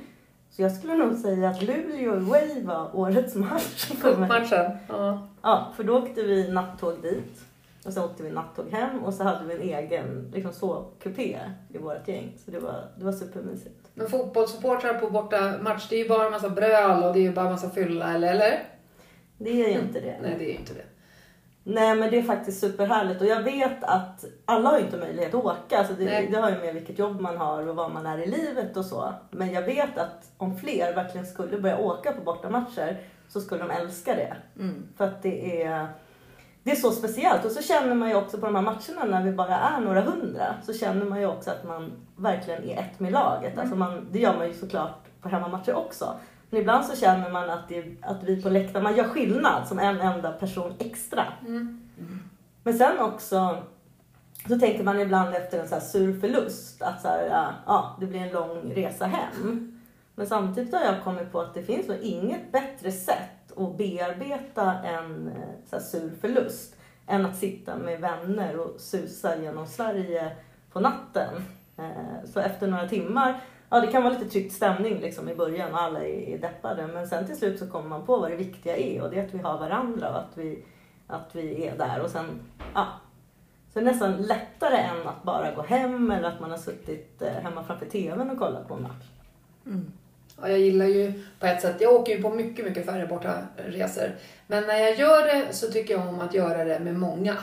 Så 0.50 0.62
jag 0.62 0.72
skulle 0.72 0.94
nog 0.94 1.14
säga 1.14 1.48
att 1.48 1.62
Luleå 1.62 2.12
away 2.12 2.62
var 2.62 2.96
årets 2.96 3.34
match. 3.34 3.92
Cupmatchen? 4.02 4.70
Ja. 4.88 5.28
Ja, 5.42 5.72
för 5.76 5.84
då 5.84 5.98
åkte 5.98 6.22
vi 6.22 6.48
nattåg 6.52 7.02
dit. 7.02 7.45
Och 7.86 7.92
sen 7.92 8.04
åkte 8.04 8.22
vi 8.22 8.30
nattåg 8.30 8.68
hem 8.70 9.04
och 9.04 9.14
så 9.14 9.22
hade 9.22 9.44
vi 9.44 9.54
en 9.54 9.78
egen 9.78 10.30
liksom 10.34 10.52
sovkupé 10.52 11.40
i 11.68 11.78
vårt 11.78 12.08
gäng. 12.08 12.32
Så 12.44 12.50
det 12.50 12.58
var, 12.58 12.84
det 12.98 13.04
var 13.04 13.12
supermysigt. 13.12 13.90
Men 13.94 14.08
fotbollssupportrar 14.08 14.94
på 14.94 15.10
bortamatch, 15.10 15.88
det 15.88 15.96
är 15.96 16.02
ju 16.02 16.08
bara 16.08 16.26
en 16.26 16.32
massa 16.32 16.48
bröl 16.48 17.02
och 17.02 17.12
det 17.12 17.18
är 17.18 17.22
ju 17.22 17.32
bara 17.32 17.44
en 17.44 17.52
massa 17.52 17.70
fylla, 17.70 18.14
eller? 18.14 18.28
eller? 18.28 18.64
Det 19.38 19.64
är 19.64 19.68
ju 19.68 19.80
inte 19.80 20.00
det. 20.00 20.18
Nej, 20.22 20.34
det 20.38 20.44
är 20.44 20.48
ju 20.48 20.54
inte 20.54 20.74
det. 20.74 20.84
Nej 21.68 21.96
men 21.96 22.10
det 22.10 22.18
är 22.18 22.22
faktiskt 22.22 22.60
superhärligt 22.60 23.20
och 23.20 23.26
jag 23.26 23.42
vet 23.42 23.84
att 23.84 24.24
alla 24.44 24.70
har 24.70 24.78
ju 24.78 24.84
inte 24.84 24.96
möjlighet 24.96 25.34
att 25.34 25.44
åka. 25.44 25.78
Alltså 25.78 25.94
det, 25.94 26.28
det 26.30 26.38
har 26.38 26.50
ju 26.50 26.56
med 26.56 26.74
vilket 26.74 26.98
jobb 26.98 27.20
man 27.20 27.36
har 27.36 27.66
och 27.66 27.76
vad 27.76 27.92
man 27.92 28.06
är 28.06 28.18
i 28.18 28.26
livet 28.26 28.76
och 28.76 28.84
så. 28.84 29.14
Men 29.30 29.52
jag 29.52 29.62
vet 29.62 29.98
att 29.98 30.30
om 30.36 30.58
fler 30.58 30.94
verkligen 30.94 31.26
skulle 31.26 31.58
börja 31.58 31.78
åka 31.78 32.12
på 32.12 32.20
bortamatcher 32.20 32.96
så 33.28 33.40
skulle 33.40 33.62
de 33.62 33.70
älska 33.70 34.14
det. 34.14 34.36
Mm. 34.58 34.88
För 34.96 35.04
att 35.04 35.22
det 35.22 35.62
är, 35.62 35.86
det 36.66 36.72
är 36.72 36.76
så 36.76 36.90
speciellt. 36.90 37.44
Och 37.44 37.50
så 37.50 37.62
känner 37.62 37.94
man 37.94 38.08
ju 38.08 38.14
också 38.14 38.38
på 38.38 38.46
de 38.46 38.54
här 38.54 38.62
matcherna 38.62 39.04
när 39.04 39.22
vi 39.24 39.32
bara 39.32 39.58
är 39.58 39.80
några 39.80 40.00
hundra 40.00 40.54
så 40.62 40.72
känner 40.72 41.04
man 41.04 41.20
ju 41.20 41.26
också 41.26 41.50
att 41.50 41.64
man 41.64 41.92
verkligen 42.16 42.64
är 42.64 42.78
ett 42.78 43.00
med 43.00 43.12
laget. 43.12 43.58
Alltså 43.58 43.76
man, 43.76 44.08
det 44.12 44.18
gör 44.18 44.36
man 44.36 44.48
ju 44.48 44.54
såklart 44.54 45.04
på 45.20 45.28
hemmamatcher 45.28 45.74
också. 45.74 46.14
Men 46.50 46.60
ibland 46.60 46.84
så 46.84 46.96
känner 46.96 47.30
man 47.30 47.50
att, 47.50 47.68
det, 47.68 47.84
att 48.02 48.22
vi 48.22 48.42
på 48.42 48.48
läktaren, 48.48 48.82
man 48.82 48.96
gör 48.96 49.04
skillnad 49.04 49.68
som 49.68 49.78
en 49.78 50.00
enda 50.00 50.32
person 50.32 50.74
extra. 50.78 51.24
Men 52.62 52.74
sen 52.74 53.00
också 53.00 53.58
så 54.48 54.58
tänker 54.58 54.84
man 54.84 55.00
ibland 55.00 55.34
efter 55.34 55.58
en 55.60 55.68
så 55.68 55.74
här 55.74 55.82
sur 55.82 56.20
förlust 56.20 56.82
att 56.82 57.02
så 57.02 57.08
här, 57.08 57.26
ja, 57.30 57.48
ja, 57.66 57.96
det 58.00 58.06
blir 58.06 58.20
en 58.20 58.32
lång 58.32 58.72
resa 58.74 59.06
hem. 59.06 59.72
Men 60.14 60.26
samtidigt 60.26 60.74
har 60.74 60.80
jag 60.80 61.04
kommit 61.04 61.32
på 61.32 61.40
att 61.40 61.54
det 61.54 61.62
finns 61.62 61.88
nog 61.88 61.98
inget 61.98 62.52
bättre 62.52 62.92
sätt 62.92 63.35
att 63.56 63.76
bearbeta 63.78 64.72
en 64.72 65.28
eh, 65.28 65.68
så 65.70 65.76
här, 65.76 65.82
sur 65.82 66.12
förlust 66.20 66.76
än 67.06 67.26
att 67.26 67.36
sitta 67.36 67.76
med 67.76 68.00
vänner 68.00 68.58
och 68.58 68.80
susa 68.80 69.36
genom 69.36 69.66
Sverige 69.66 70.30
på 70.72 70.80
natten. 70.80 71.34
Eh, 71.76 72.24
så 72.24 72.40
efter 72.40 72.66
några 72.66 72.88
timmar, 72.88 73.40
ja 73.68 73.80
det 73.80 73.86
kan 73.86 74.02
vara 74.02 74.12
lite 74.12 74.30
tryckt 74.30 74.52
stämning 74.52 75.00
liksom 75.00 75.28
i 75.28 75.34
början 75.34 75.72
och 75.72 75.80
alla 75.80 76.04
är, 76.04 76.38
deppade 76.38 76.86
men 76.86 77.08
sen 77.08 77.26
till 77.26 77.36
slut 77.36 77.58
så 77.58 77.66
kommer 77.66 77.88
man 77.88 78.06
på 78.06 78.16
vad 78.16 78.30
det 78.30 78.36
viktiga 78.36 78.76
är 78.76 79.02
och 79.02 79.10
det 79.10 79.18
är 79.18 79.24
att 79.24 79.34
vi 79.34 79.38
har 79.38 79.58
varandra 79.58 80.10
och 80.10 80.18
att 80.18 80.38
vi, 80.38 80.64
att 81.06 81.30
vi 81.32 81.66
är 81.66 81.78
där 81.78 82.00
och 82.00 82.10
sen, 82.10 82.26
ja. 82.74 82.86
Så 83.72 83.80
det 83.80 83.86
är 83.86 83.92
nästan 83.92 84.16
lättare 84.16 84.76
än 84.76 85.08
att 85.08 85.22
bara 85.22 85.54
gå 85.54 85.62
hem 85.62 86.10
eller 86.10 86.28
att 86.28 86.40
man 86.40 86.50
har 86.50 86.58
suttit 86.58 87.22
eh, 87.22 87.32
hemma 87.32 87.64
framför 87.64 87.86
TVn 87.86 88.30
och 88.30 88.38
kollat 88.38 88.68
på 88.68 88.74
en 88.74 88.82
match. 88.82 89.06
Mm. 89.66 89.92
Ja, 90.40 90.48
jag 90.48 90.58
gillar 90.58 90.86
ju 90.86 91.12
på 91.40 91.46
ett 91.46 91.62
sätt, 91.62 91.76
jag 91.80 91.92
åker 91.92 92.16
ju 92.16 92.22
på 92.22 92.30
mycket, 92.30 92.64
mycket 92.64 92.86
färre 92.86 93.06
bortaresor. 93.06 94.10
Men 94.46 94.66
när 94.66 94.78
jag 94.78 94.98
gör 94.98 95.26
det 95.26 95.54
så 95.54 95.70
tycker 95.70 95.94
jag 95.94 96.08
om 96.08 96.20
att 96.20 96.34
göra 96.34 96.64
det 96.64 96.78
med 96.78 96.94
många. 96.94 97.36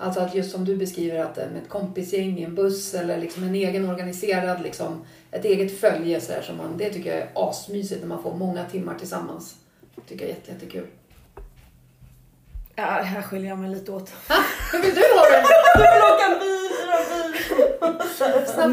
Alltså 0.00 0.20
att 0.20 0.34
just 0.34 0.52
som 0.52 0.64
du 0.64 0.76
beskriver, 0.76 1.18
att 1.18 1.38
eh, 1.38 1.44
med 1.52 1.62
ett 1.62 1.68
kompisgäng 1.68 2.38
i 2.38 2.42
en 2.42 2.54
buss 2.54 2.94
eller 2.94 3.18
liksom 3.18 3.42
en 3.42 3.54
egen 3.54 3.90
organiserad, 3.90 4.62
liksom, 4.62 5.04
ett 5.30 5.44
eget 5.44 5.80
följe 5.80 6.20
så 6.20 6.32
där, 6.32 6.42
som 6.42 6.56
man, 6.56 6.76
det 6.76 6.90
tycker 6.90 7.10
jag 7.10 7.18
är 7.18 7.30
asmysigt 7.34 8.00
när 8.00 8.08
man 8.08 8.22
får 8.22 8.34
många 8.34 8.64
timmar 8.64 8.94
tillsammans. 8.98 9.54
tycker 10.08 10.24
jag 10.24 10.30
är 10.30 10.34
jätte, 10.34 10.52
jättekul. 10.52 10.86
Ja, 12.74 12.84
här 12.84 13.22
skiljer 13.22 13.48
jag 13.48 13.58
mig 13.58 13.70
lite 13.70 13.92
åt. 13.92 14.12
Hur 14.72 14.82
vill 14.82 14.94
du 14.94 15.00
ha 15.00 15.22
det? 15.30 15.44
Du 15.74 15.82
vill 15.82 16.02
åka 16.14 16.28
bil, 16.40 16.57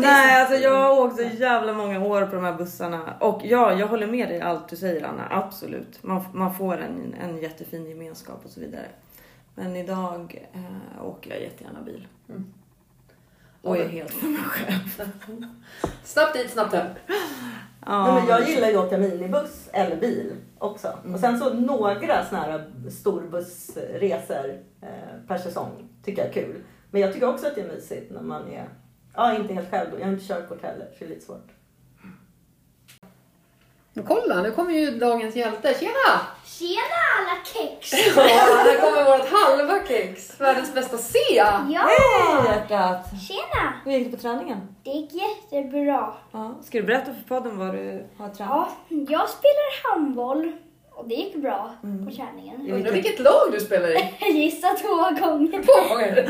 Nej, 0.01 0.41
alltså 0.41 0.55
jag 0.55 0.75
har 0.75 1.05
åkt 1.05 1.15
så 1.15 1.23
jävla 1.23 1.73
många 1.73 2.05
år 2.05 2.25
på 2.25 2.35
de 2.35 2.43
här 2.43 2.53
bussarna. 2.53 3.17
Och 3.19 3.41
ja, 3.43 3.73
jag 3.73 3.87
håller 3.87 4.07
med 4.07 4.29
dig 4.29 4.37
i 4.37 4.41
allt 4.41 4.69
du 4.69 4.75
säger 4.75 5.05
Anna. 5.05 5.27
Absolut. 5.29 6.03
Man, 6.03 6.23
man 6.33 6.53
får 6.53 6.77
en, 6.77 7.15
en 7.21 7.37
jättefin 7.37 7.89
gemenskap 7.89 8.41
och 8.45 8.51
så 8.51 8.59
vidare. 8.59 8.85
Men 9.55 9.75
idag 9.75 10.49
eh, 10.53 11.05
åker 11.05 11.29
jag 11.29 11.41
jättegärna 11.41 11.81
bil. 11.81 12.07
Mm. 12.29 12.53
Och 13.61 13.77
är 13.77 13.87
helt 13.87 14.11
för 14.11 14.27
mig 14.27 14.41
själv. 14.41 15.09
Snabbt 16.03 16.33
dit, 16.33 16.51
snabbt 16.51 16.73
hem. 16.73 16.87
Men 17.85 18.27
jag 18.27 18.49
gillar 18.49 18.69
ju 18.69 18.77
att 18.77 18.85
åka 18.85 18.97
minibuss 18.97 19.69
eller 19.73 19.95
bil 19.95 20.33
också. 20.57 20.99
Och 21.13 21.19
sen 21.19 21.39
så 21.39 21.53
några 21.53 22.25
såna 22.25 22.41
här 22.41 22.71
storbussresor 22.89 24.59
eh, 24.81 25.27
per 25.27 25.37
säsong 25.37 25.89
tycker 26.03 26.21
jag 26.21 26.29
är 26.29 26.33
kul. 26.33 26.63
Men 26.91 27.01
jag 27.01 27.13
tycker 27.13 27.29
också 27.29 27.47
att 27.47 27.55
det 27.55 27.61
är 27.61 27.67
mysigt 27.67 28.11
när 28.11 28.21
man 28.21 28.51
är, 28.51 28.69
ja 29.15 29.35
inte 29.35 29.53
helt 29.53 29.71
själv 29.71 29.91
då. 29.91 29.99
Jag 29.99 30.05
har 30.05 30.13
inte 30.13 30.25
körkort 30.27 30.61
heller 30.63 30.85
så 30.85 30.95
det 30.99 31.05
är 31.05 31.09
lite 31.09 31.25
svårt. 31.25 31.47
Men 33.93 34.05
kolla, 34.05 34.41
nu 34.41 34.51
kommer 34.51 34.71
ju 34.73 34.91
dagens 34.99 35.35
hjälte. 35.35 35.73
Tjena! 35.79 36.21
Tjena 36.45 36.99
alla 37.17 37.43
kex! 37.45 37.91
Ja, 38.15 38.21
här 38.23 38.81
kommer 38.81 39.17
vårt 39.17 39.29
halva 39.31 39.87
kex. 39.87 40.39
Världens 40.41 40.73
bästa 40.73 40.97
C. 40.97 41.17
Ja! 41.29 41.61
Hej 41.67 42.45
hjärtat! 42.45 43.05
Tjena! 43.27 43.73
Hur 43.85 43.91
gick 43.91 44.11
det 44.11 44.17
på 44.17 44.21
träningen? 44.21 44.75
Det 44.83 44.89
gick 44.89 45.11
jättebra. 45.13 46.13
Ja. 46.31 46.55
Ska 46.63 46.77
du 46.77 46.83
berätta 46.83 47.13
för 47.13 47.23
podden 47.27 47.57
vad 47.57 47.73
du 47.73 48.07
har 48.17 48.29
tränat? 48.29 48.69
Ja, 48.89 48.97
jag 49.09 49.29
spelar 49.29 49.91
handboll 49.91 50.51
och 50.95 51.07
det 51.07 51.15
gick 51.15 51.35
bra 51.35 51.71
Mm. 51.83 52.05
på 52.05 52.11
träningen. 52.11 52.71
Undrar 52.71 52.91
vilket 52.91 53.19
lag 53.19 53.51
du 53.51 53.59
spelar 53.59 53.89
i? 53.89 54.13
Gissa 54.41 54.67
två 54.67 54.95
gånger. 55.25 55.63
Två 55.63 55.93
gånger. 55.93 56.29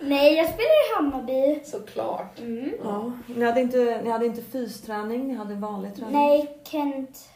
Nej, 0.00 0.34
jag 0.34 0.46
spelar 0.48 0.90
i 0.90 0.94
Hammarby. 0.96 1.60
Såklart. 1.64 2.38
Mm. 2.40 2.70
Ja. 2.84 3.12
Ni, 3.26 3.44
hade 3.44 3.60
inte, 3.60 4.00
ni 4.04 4.10
hade 4.10 4.26
inte 4.26 4.42
fysträning, 4.42 5.28
ni 5.28 5.34
hade 5.34 5.54
vanlig 5.54 5.94
träning? 5.96 6.12
Nej, 6.12 6.58
Kent 6.64 7.28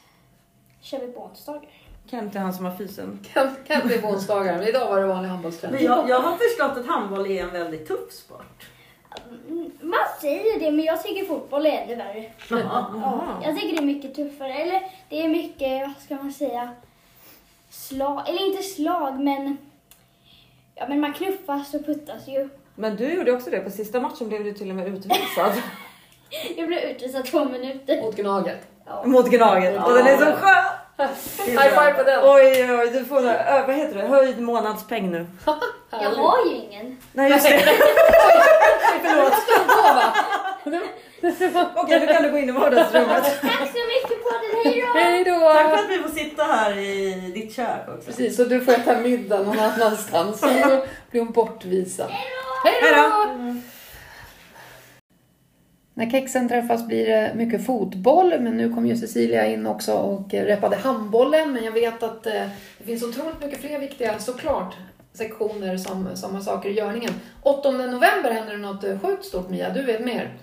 kör 0.83 0.99
vi 1.01 1.07
på 1.13 1.21
onsdagar. 1.25 1.69
Kent 2.11 2.35
är 2.37 2.41
han 2.41 2.53
som 2.55 2.65
har 2.65 2.77
fysen. 2.77 3.19
Kan, 3.33 3.49
kan 3.67 3.87
bli 3.87 3.99
på 3.99 4.09
onsdagar, 4.09 4.59
men 4.59 4.69
idag 4.69 4.89
var 4.89 5.01
det 5.01 5.07
vanlig 5.07 5.29
handbollsträning. 5.29 5.77
Men 5.77 5.85
jag, 5.85 6.09
jag 6.09 6.21
har 6.21 6.37
förstått 6.37 6.79
att 6.79 6.87
handboll 6.87 7.27
är 7.31 7.43
en 7.43 7.51
väldigt 7.53 7.89
tuff 7.89 8.13
sport. 8.13 8.67
Man 9.87 9.99
säger 10.21 10.61
det, 10.61 10.71
men 10.71 10.85
jag 10.85 11.03
tycker 11.03 11.25
fotboll 11.25 11.67
är 11.67 11.71
ännu 11.71 11.95
värre. 11.95 12.31
Ja, 12.51 13.41
jag 13.43 13.57
tycker 13.57 13.77
det 13.77 13.83
är 13.83 13.87
mycket 13.87 14.15
tuffare. 14.15 14.55
Eller 14.55 14.83
det 15.09 15.25
är 15.25 15.29
mycket, 15.29 15.87
vad 15.87 16.03
ska 16.05 16.15
man 16.15 16.33
säga, 16.33 16.71
slag. 17.71 18.29
Eller 18.29 18.47
inte 18.47 18.63
slag, 18.63 19.21
men... 19.21 19.59
Ja, 20.75 20.85
men 20.89 21.01
man 21.01 21.13
knuffas 21.13 21.75
och 21.75 21.87
puttas 21.87 22.29
ju. 22.29 22.49
Men 22.75 22.97
du 22.97 23.15
gjorde 23.15 23.33
också 23.33 23.51
det. 23.51 23.61
På 23.61 23.71
sista 23.71 24.01
matchen 24.01 24.29
blev 24.29 24.45
du 24.45 24.53
till 24.53 24.71
och 24.71 24.77
med 24.77 24.89
utvisad. 24.89 25.53
Jag 26.57 26.69
blev 26.69 26.81
utvisad 26.81 27.25
två 27.25 27.45
minuter. 27.45 28.03
Mot 28.03 28.17
Gnaget. 28.17 28.69
Ja. 28.87 29.03
Mot 29.07 29.31
Gnaget. 29.31 29.85
Och 29.85 29.93
den 29.93 30.07
är 30.07 30.17
så 30.17 30.25
skön! 30.25 30.86
High 30.99 31.69
five 31.69 31.93
på 31.93 32.03
den. 32.03 32.21
Oj, 32.25 32.73
oj, 32.81 32.91
du 32.93 33.05
får 33.05 33.21
några, 33.21 33.45
ö, 33.45 33.67
vad 33.67 33.77
heter 33.77 33.95
det? 33.95 34.07
höjd 34.07 34.41
månadspeng 34.41 35.11
nu. 35.11 35.27
Jag 35.91 36.11
har 36.11 36.47
ju 36.47 36.55
ingen. 36.55 36.97
Nej, 37.13 37.31
just 37.31 37.49
det. 37.49 37.61
Förlåt. 39.03 39.33
Okej, 41.77 42.01
nu 42.01 42.07
kan 42.07 42.23
du 42.23 42.31
gå 42.31 42.39
in 42.39 42.49
i 42.49 42.53
vardagsrummet. 42.53 43.25
Tack 43.41 43.59
så 43.59 43.79
mycket 43.89 44.23
på 44.23 44.31
den, 44.31 44.65
hej 44.65 44.81
då! 44.95 44.99
Hej 44.99 45.25
då! 45.25 45.53
Tack 45.53 45.71
för 45.71 45.85
att 45.85 45.91
vi 45.91 45.99
får 45.99 46.09
sitta 46.09 46.45
här 46.45 46.79
i 46.79 47.15
ditt 47.35 47.57
kök 47.57 47.89
också. 47.89 48.07
Precis, 48.07 48.37
så 48.37 48.45
du 48.45 48.61
får 48.61 48.73
äta 48.73 48.99
middag 48.99 49.39
någon 49.39 49.59
annanstans. 49.59 50.41
Så 50.41 50.47
då 50.47 50.85
blir 51.11 51.21
hon 51.21 51.33
bortvisad. 51.33 52.11
Hej 52.11 52.75
Hej 52.83 52.93
då! 52.95 53.46
När 55.99 56.11
kexen 56.11 56.49
träffas 56.49 56.87
blir 56.87 57.07
det 57.07 57.33
mycket 57.35 57.67
fotboll, 57.67 58.41
men 58.41 58.57
nu 58.57 58.75
kom 58.75 58.87
ju 58.87 58.97
Cecilia 58.97 59.47
in 59.47 59.67
också 59.67 59.93
och 59.93 60.33
repade 60.33 60.77
handbollen. 60.77 61.53
Men 61.53 61.65
jag 61.65 61.73
vet 61.73 62.03
att 62.03 62.27
eh, 62.27 62.33
det 62.79 62.85
finns 62.85 63.03
otroligt 63.03 63.41
mycket 63.41 63.61
fler 63.61 63.79
viktiga, 63.79 64.19
såklart, 64.19 64.75
sektioner 65.13 65.77
som, 65.77 66.17
som 66.17 66.35
har 66.35 66.41
saker 66.41 66.69
i 66.69 66.73
görningen. 66.73 67.13
8 67.43 67.71
november 67.71 68.31
händer 68.31 68.53
det 68.53 68.59
något 68.59 68.85
eh, 68.85 68.99
sjukt 68.99 69.25
stort, 69.25 69.51
Mia. 69.51 69.71
Du 69.71 69.83
vet 69.83 70.05
mer. 70.05 70.35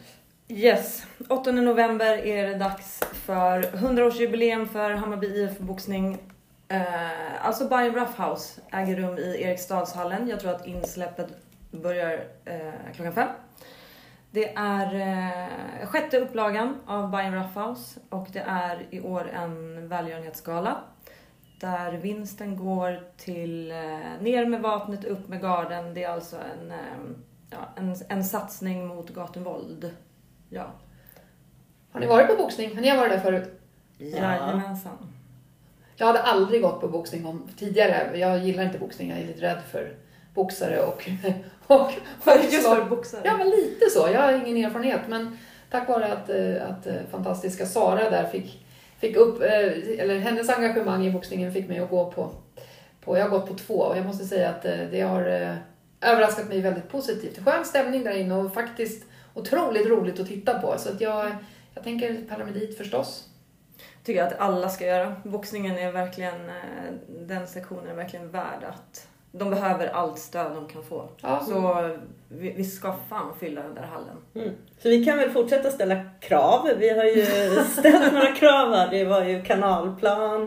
Yes, 0.47 1.05
8 1.29 1.51
november 1.51 2.25
är 2.25 2.47
det 2.47 2.55
dags 2.55 2.99
för 3.25 3.61
100-årsjubileum 3.61 4.65
för 4.65 4.91
Hammarby 4.91 5.27
IF 5.27 5.59
boxning. 5.59 6.17
Eh, 6.67 7.45
alltså 7.47 7.67
Bayern 7.67 7.95
Roughhouse 7.95 8.61
äger 8.71 8.95
rum 8.95 9.17
i 9.17 9.43
Eriksdalshallen. 9.43 10.27
Jag 10.27 10.39
tror 10.39 10.51
att 10.51 10.67
insläppet 10.67 11.27
börjar 11.71 12.23
eh, 12.45 12.93
klockan 12.95 13.13
fem. 13.13 13.27
Det 14.33 14.53
är 14.55 14.95
eh, 14.95 15.87
sjätte 15.87 16.19
upplagan 16.19 16.75
av 16.85 17.11
Bayern 17.11 17.33
Roughhouse 17.33 17.99
och 18.09 18.27
det 18.33 18.39
är 18.39 18.85
i 18.89 19.01
år 19.01 19.29
en 19.29 19.87
välgörenhetsgala 19.87 20.77
där 21.59 21.91
vinsten 21.91 22.57
går 22.57 23.03
till 23.17 23.71
eh, 23.71 23.77
ner 24.21 24.45
med 24.45 24.61
vapnet, 24.61 25.05
upp 25.05 25.27
med 25.27 25.41
garden. 25.41 25.93
Det 25.93 26.03
är 26.03 26.09
alltså 26.09 26.35
en, 26.35 26.71
eh, 26.71 26.77
ja, 27.49 27.57
en, 27.75 27.95
en 28.09 28.23
satsning 28.23 28.87
mot 28.87 29.09
gatuvåld. 29.09 29.95
Ja. 30.49 30.65
Har 31.91 31.99
ni 31.99 32.07
varit 32.07 32.27
på 32.27 32.35
boxning? 32.35 32.75
Ni 32.75 32.89
har 32.89 32.97
varit 32.97 33.11
där 33.11 33.19
förut? 33.19 33.61
Jajamensan. 33.97 34.97
Jag 35.95 36.07
hade 36.07 36.21
aldrig 36.21 36.61
gått 36.61 36.81
på 36.81 36.87
boxning 36.87 37.25
om, 37.25 37.49
tidigare. 37.57 38.17
Jag 38.17 38.39
gillar 38.39 38.63
inte 38.63 38.79
boxning. 38.79 39.09
Jag 39.09 39.19
är 39.19 39.27
lite 39.27 39.41
rädd 39.41 39.61
för 39.71 39.95
boxare 40.33 40.79
och... 40.79 41.09
och, 41.67 41.81
och 41.81 41.91
Just 42.51 42.67
för 42.67 42.85
boxare. 42.85 43.21
Ja, 43.25 43.37
men 43.37 43.49
lite 43.49 43.89
så. 43.89 44.09
Jag 44.13 44.21
har 44.21 44.31
ingen 44.47 44.65
erfarenhet. 44.65 45.01
Men 45.07 45.37
tack 45.71 45.89
vare 45.89 46.13
att, 46.13 46.29
eh, 46.29 46.69
att 46.69 46.87
eh, 46.87 46.93
fantastiska 47.11 47.65
Sara 47.65 48.09
där 48.09 48.25
fick, 48.27 48.65
fick 48.99 49.15
upp... 49.15 49.41
eh, 49.41 49.99
Eller 49.99 50.19
hennes 50.19 50.49
engagemang 50.49 51.05
i 51.05 51.11
boxningen 51.11 51.53
fick 51.53 51.69
mig 51.69 51.79
att 51.79 51.89
gå 51.89 52.11
på... 52.11 52.29
på 53.01 53.17
jag 53.17 53.23
har 53.23 53.29
gått 53.29 53.47
på 53.47 53.53
två 53.53 53.73
och 53.73 53.97
jag 53.97 54.05
måste 54.05 54.25
säga 54.25 54.49
att 54.49 54.61
det 54.91 55.01
har 55.01 55.55
överraskat 56.01 56.49
mig 56.49 56.61
väldigt 56.61 56.89
positivt. 56.89 57.45
Skön 57.45 57.65
stämning 57.65 58.03
där 58.03 58.17
inne 58.17 58.35
och 58.35 58.53
faktiskt 58.53 59.05
otroligt 59.33 59.87
roligt 59.87 60.19
att 60.19 60.27
titta 60.27 60.59
på. 60.59 60.77
Så 60.77 60.89
att 60.89 61.01
jag, 61.01 61.31
jag 61.73 61.83
tänker 61.83 62.21
paramedit 62.29 62.77
förstås. 62.77 63.27
tycker 64.03 64.19
jag 64.19 64.33
att 64.33 64.39
alla 64.39 64.69
ska 64.69 64.85
göra. 64.85 65.15
Boxningen 65.23 65.77
är 65.77 65.91
verkligen, 65.91 66.51
den 67.07 67.47
sektionen 67.47 67.87
är 67.87 67.93
verkligen 67.93 68.31
värd 68.31 68.63
att 68.63 69.07
de 69.35 69.49
behöver 69.49 69.87
allt 69.87 70.19
stöd 70.19 70.51
de 70.55 70.67
kan 70.67 70.83
få. 70.83 71.09
Ja. 71.21 71.39
Så 71.39 71.89
vi, 72.29 72.53
vi 72.57 72.63
ska 72.63 72.95
fan 73.09 73.33
fylla 73.39 73.61
den 73.61 73.75
där 73.75 73.81
hallen. 73.81 74.17
Mm. 74.35 74.49
Så 74.79 74.89
vi 74.89 75.05
kan 75.05 75.17
väl 75.17 75.29
fortsätta 75.29 75.71
ställa 75.71 75.95
krav. 76.19 76.69
Vi 76.77 76.89
har 76.89 77.03
ju 77.03 77.25
ställt 77.79 78.13
några 78.13 78.31
krav 78.31 78.73
här. 78.73 78.89
Det 78.91 79.05
var 79.05 79.23
ju 79.23 79.41
kanalplan, 79.41 80.41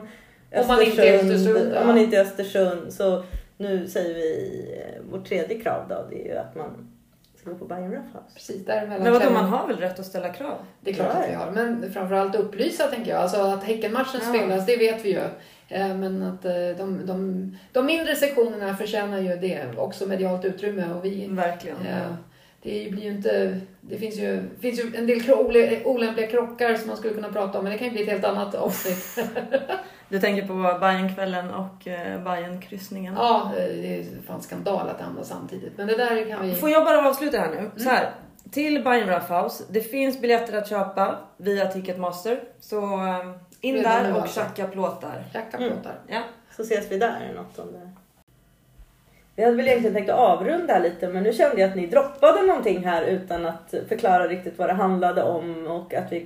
Om 0.57 0.66
man 0.68 0.83
inte 0.83 1.09
är 1.09 1.12
i 1.14 1.16
Östersund, 1.16 1.72
ja. 1.75 1.81
Om 1.81 1.87
man 1.87 1.99
inte 1.99 2.16
är 2.16 2.20
i 2.20 2.22
Östersund. 2.27 2.92
Så 2.92 3.25
nu 3.57 3.88
säger 3.88 4.14
vi 4.14 4.61
eh, 4.79 5.03
vårt 5.12 5.29
tredje 5.29 5.61
krav 5.61 5.88
då. 5.88 6.07
Det 6.11 6.29
är 6.29 6.33
ju 6.33 6.38
att 6.38 6.55
man 6.55 6.92
ska 7.37 7.51
gå 7.51 7.57
på 7.57 7.64
Bayern 7.64 7.90
Roughhouse. 7.90 8.35
Precis 8.35 8.66
däremellan. 8.66 9.03
Men 9.03 9.12
vadå, 9.12 9.31
man 9.31 9.44
har 9.44 9.66
väl 9.66 9.77
rätt 9.77 9.99
att 9.99 10.07
ställa 10.07 10.29
krav? 10.33 10.59
Det 10.81 10.90
är 10.90 10.94
klart 10.94 11.09
att 11.09 11.29
vi 11.31 11.35
har. 11.35 11.51
Men 11.51 11.92
framförallt 11.92 12.35
upplysa 12.37 12.87
tänker 12.87 13.11
jag. 13.11 13.20
Alltså 13.22 13.40
att 13.40 13.64
Häckenmatchen 13.64 14.20
Ja. 14.22 14.29
spelas, 14.29 14.66
det 14.66 14.77
vet 14.77 15.05
vi 15.05 15.12
ju. 15.12 15.20
Eh, 15.68 15.94
Men 15.96 16.22
att 16.22 16.44
eh, 16.44 16.52
de, 16.79 17.07
de, 17.07 17.50
de 17.72 17.87
mindre 17.87 18.16
sektionerna 18.16 18.76
förtjänar 18.76 19.18
ju 19.20 19.37
det. 19.37 19.64
Också 19.76 20.07
medialt 20.07 20.44
utrymme. 20.44 20.85
Och 20.94 21.05
vi, 21.05 21.26
Verkligen. 21.26 21.76
eh, 21.76 22.14
det 22.62 22.90
blir 22.90 23.02
ju 23.05 23.11
inte... 23.11 23.61
Det 23.81 23.98
finns 23.98 24.16
ju, 24.16 24.42
finns 24.61 24.81
ju 24.81 24.96
en 24.96 25.07
del 25.07 25.22
olämpliga 25.85 26.26
krockar 26.26 26.74
som 26.74 26.88
man 26.88 26.96
skulle 26.96 27.14
kunna 27.14 27.33
prata 27.33 27.59
om. 27.59 27.64
Men 27.64 27.72
det 27.72 27.79
kan 27.79 27.87
ju 27.87 27.92
bli 27.92 28.02
ett 28.02 28.09
helt 28.11 28.24
annat 28.24 28.55
avsnitt. 28.55 29.18
Du 30.09 30.20
tänker 30.20 30.46
på 30.46 30.79
Bajenkvällen 30.81 31.50
och 31.50 31.88
Bajenkryssningen. 32.24 33.14
Ja, 33.14 33.52
det 33.57 33.98
är 33.98 34.05
fan 34.26 34.42
skandal 34.42 34.88
att 34.88 34.98
det 34.98 35.05
hamnar 35.05 35.22
samtidigt. 35.22 35.72
Men 35.79 35.87
det 35.87 35.96
där 35.96 36.31
kan 36.31 36.46
vi... 36.48 36.55
Får 36.55 36.70
jag 36.70 36.85
bara 36.85 37.09
avsluta 37.09 37.38
här 37.38 37.50
nu? 37.50 37.83
Så 37.83 37.88
här. 37.88 38.11
Till 38.50 38.85
Bayern 38.85 39.09
Roughhouse. 39.09 39.64
Det 39.70 39.81
finns 39.81 40.20
biljetter 40.20 40.59
att 40.59 40.68
köpa 40.68 41.18
via 41.37 41.66
Ticketmaster. 41.66 42.40
Så 42.61 42.81
in 43.60 43.74
Redan 43.74 44.02
där 44.04 44.14
och 44.14 44.20
alltså. 44.22 44.40
tjacka 44.40 44.66
plåtar. 44.66 45.24
Tjacka 45.32 45.56
Mm. 45.56 45.70
plåtar. 45.70 45.94
Ja. 46.08 46.22
Så 46.56 46.62
ses 46.62 46.90
vi 46.92 46.98
där 46.98 47.20
den 47.34 47.38
åttonde. 47.38 47.90
Vi 49.38 49.44
hade 49.44 49.56
väl 49.56 49.66
egentligen 49.68 49.94
tänkt 49.94 50.10
att 50.10 50.18
avrunda 50.18 50.78
lite 50.78 51.08
men 51.08 51.22
nu 51.22 51.32
kände 51.32 51.60
jag 51.60 51.70
att 51.70 51.76
ni 51.76 51.86
droppade 51.86 52.42
någonting 52.42 52.84
här 52.84 53.02
utan 53.02 53.46
att 53.46 53.74
förklara 53.88 54.28
riktigt 54.28 54.58
vad 54.58 54.68
det 54.68 54.72
handlade 54.72 55.22
om 55.22 55.66
och 55.66 55.94
att 55.94 56.12
vi 56.12 56.18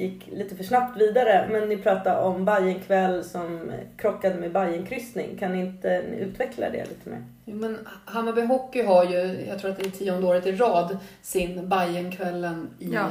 gick 0.00 0.26
lite 0.32 0.56
för 0.56 0.64
snabbt 0.64 1.00
vidare. 1.00 1.48
Men 1.50 1.68
ni 1.68 1.76
pratade 1.76 2.20
om 2.20 2.44
Bajenkväll 2.44 3.24
som 3.24 3.72
krockade 3.96 4.34
med 4.34 4.52
Bajenkryssning. 4.52 5.36
Kan 5.38 5.52
ni 5.52 5.60
inte 5.60 5.88
utveckla 6.18 6.70
det 6.70 6.84
lite 6.84 7.10
mer? 7.10 7.22
Jo, 7.44 7.54
Men 7.56 7.78
Hammarby 8.04 8.40
Hockey 8.42 8.82
har 8.82 9.04
ju, 9.04 9.46
jag 9.48 9.58
tror 9.58 9.70
att 9.70 9.78
det 9.78 9.86
är 9.86 9.90
tionde 9.90 10.26
året 10.26 10.46
i 10.46 10.52
rad, 10.52 10.98
sin 11.22 11.68
Bajenkvällen 11.68 12.70
i, 12.78 12.92
Ja. 12.94 13.06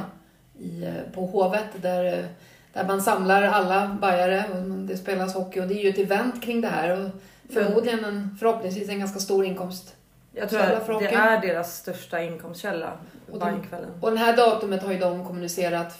i, 0.58 0.84
på 1.14 1.26
Hovet 1.26 1.66
där, 1.82 2.24
där 2.72 2.86
man 2.86 3.02
samlar 3.02 3.42
alla 3.42 3.96
bajare 4.00 4.44
och 4.52 4.62
det 4.62 4.96
spelas 4.96 5.34
hockey 5.34 5.60
och 5.60 5.68
det 5.68 5.74
är 5.74 5.82
ju 5.82 5.88
ett 5.88 5.98
event 5.98 6.42
kring 6.42 6.60
det 6.60 6.68
här 6.68 7.00
och 7.00 7.10
förmodligen 7.52 8.04
en, 8.04 8.36
förhoppningsvis 8.40 8.88
en 8.88 8.98
ganska 8.98 9.18
stor 9.18 9.44
inkomst. 9.44 9.94
Jag 10.32 10.50
tror 10.50 10.60
att 10.60 10.86
det 10.86 11.06
är 11.06 11.40
deras 11.40 11.76
största 11.76 12.22
inkomstkälla. 12.22 12.92
Och 13.32 13.38
Bajenkvällen. 13.38 13.90
Och 14.00 14.10
det 14.10 14.18
här 14.18 14.36
datumet 14.36 14.82
har 14.82 14.92
ju 14.92 14.98
de 14.98 15.26
kommunicerat, 15.26 15.98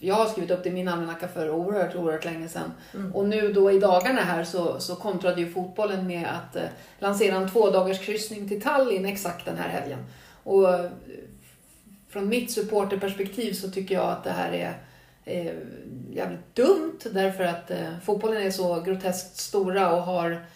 jag 0.00 0.14
har 0.14 0.26
skrivit 0.26 0.50
upp 0.50 0.62
det 0.62 0.68
i 0.68 0.72
min 0.72 0.88
almanacka 0.88 1.28
för 1.28 1.50
oerhört, 1.50 1.94
oerhört 1.94 2.24
länge 2.24 2.48
sedan. 2.48 2.72
Mm. 2.94 3.14
Och 3.14 3.28
nu 3.28 3.52
då 3.52 3.72
i 3.72 3.78
dagarna 3.78 4.20
här 4.20 4.44
så, 4.44 4.80
så 4.80 4.96
kontrade 4.96 5.40
ju 5.40 5.52
fotbollen 5.52 6.06
med 6.06 6.26
att 6.26 6.56
eh, 6.56 6.62
lansera 6.98 7.36
en 7.36 7.50
tvådagars 7.50 8.06
kryssning 8.06 8.48
till 8.48 8.62
Tallinn 8.62 9.06
exakt 9.06 9.44
den 9.44 9.56
här 9.56 9.68
helgen. 9.68 9.98
Och 10.44 10.74
eh, 10.74 10.90
från 12.08 12.28
mitt 12.28 12.52
supporterperspektiv 12.52 13.52
så 13.52 13.70
tycker 13.70 13.94
jag 13.94 14.08
att 14.08 14.24
det 14.24 14.30
här 14.30 14.52
är 14.52 14.74
eh, 15.24 15.52
jävligt 16.10 16.54
dumt 16.54 16.98
därför 17.12 17.44
att 17.44 17.70
eh, 17.70 17.98
fotbollen 18.04 18.42
är 18.42 18.50
så 18.50 18.80
groteskt 18.80 19.36
stora 19.36 19.92
och 19.92 20.02
har 20.02 20.46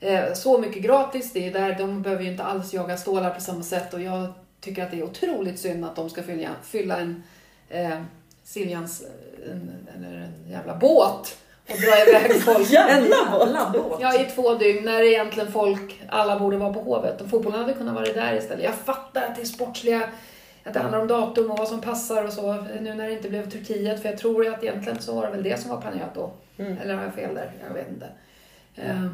eh, 0.00 0.32
så 0.34 0.58
mycket 0.58 0.82
gratis. 0.82 1.32
Det 1.32 1.48
är 1.48 1.52
där, 1.52 1.78
de 1.78 2.02
behöver 2.02 2.22
ju 2.22 2.30
inte 2.30 2.44
alls 2.44 2.72
jaga 2.72 2.96
stålar 2.96 3.30
på 3.30 3.40
samma 3.40 3.62
sätt 3.62 3.94
och 3.94 4.00
jag 4.00 4.32
tycker 4.60 4.82
att 4.82 4.90
det 4.90 4.98
är 4.98 5.02
otroligt 5.02 5.60
synd 5.60 5.84
att 5.84 5.96
de 5.96 6.10
ska 6.10 6.22
fylla, 6.22 6.48
fylla 6.62 6.96
en 6.96 7.22
eh, 7.68 7.98
Siljans 8.44 9.02
en, 9.50 9.88
eller 9.96 10.16
en 10.16 10.50
jävla 10.50 10.76
båt 10.76 11.36
och 11.70 11.76
dra 11.80 12.10
iväg 12.10 12.42
folk. 12.44 12.70
Jävla 12.70 13.70
båt! 13.72 13.98
Ja, 14.00 14.20
i 14.20 14.24
två 14.24 14.54
dygn 14.54 14.84
när 14.84 15.02
egentligen 15.02 15.52
folk, 15.52 16.02
alla 16.08 16.38
borde 16.38 16.56
vara 16.56 16.72
på 16.72 16.80
Hovet. 16.80 17.20
Och 17.20 17.30
fotbollen 17.30 17.60
hade 17.60 17.72
kunnat 17.72 17.94
vara 17.94 18.12
där 18.12 18.36
istället. 18.36 18.64
Jag 18.64 18.74
fattar 18.74 19.22
att 19.22 19.36
det 19.36 19.42
är 19.42 19.46
sportsliga, 19.46 20.02
att 20.64 20.74
det 20.74 20.80
handlar 20.80 21.00
om 21.00 21.08
datum 21.08 21.50
och 21.50 21.58
vad 21.58 21.68
som 21.68 21.80
passar 21.80 22.24
och 22.24 22.32
så. 22.32 22.52
Nu 22.80 22.94
när 22.94 23.06
det 23.08 23.12
inte 23.12 23.28
blev 23.28 23.50
Turkiet, 23.50 24.02
för 24.02 24.08
jag 24.08 24.18
tror 24.18 24.46
att 24.48 24.62
egentligen 24.62 24.98
så 25.02 25.14
var 25.14 25.26
det 25.26 25.32
väl 25.32 25.42
det 25.42 25.60
som 25.60 25.70
var 25.70 25.80
planerat 25.80 26.14
då. 26.14 26.30
Mm. 26.58 26.76
Eller 26.82 26.94
har 26.94 27.02
jag 27.02 27.14
fel 27.14 27.34
där? 27.34 27.52
Jag 27.68 27.74
vet 27.74 27.88
inte. 27.88 28.06
Eh, 28.74 29.06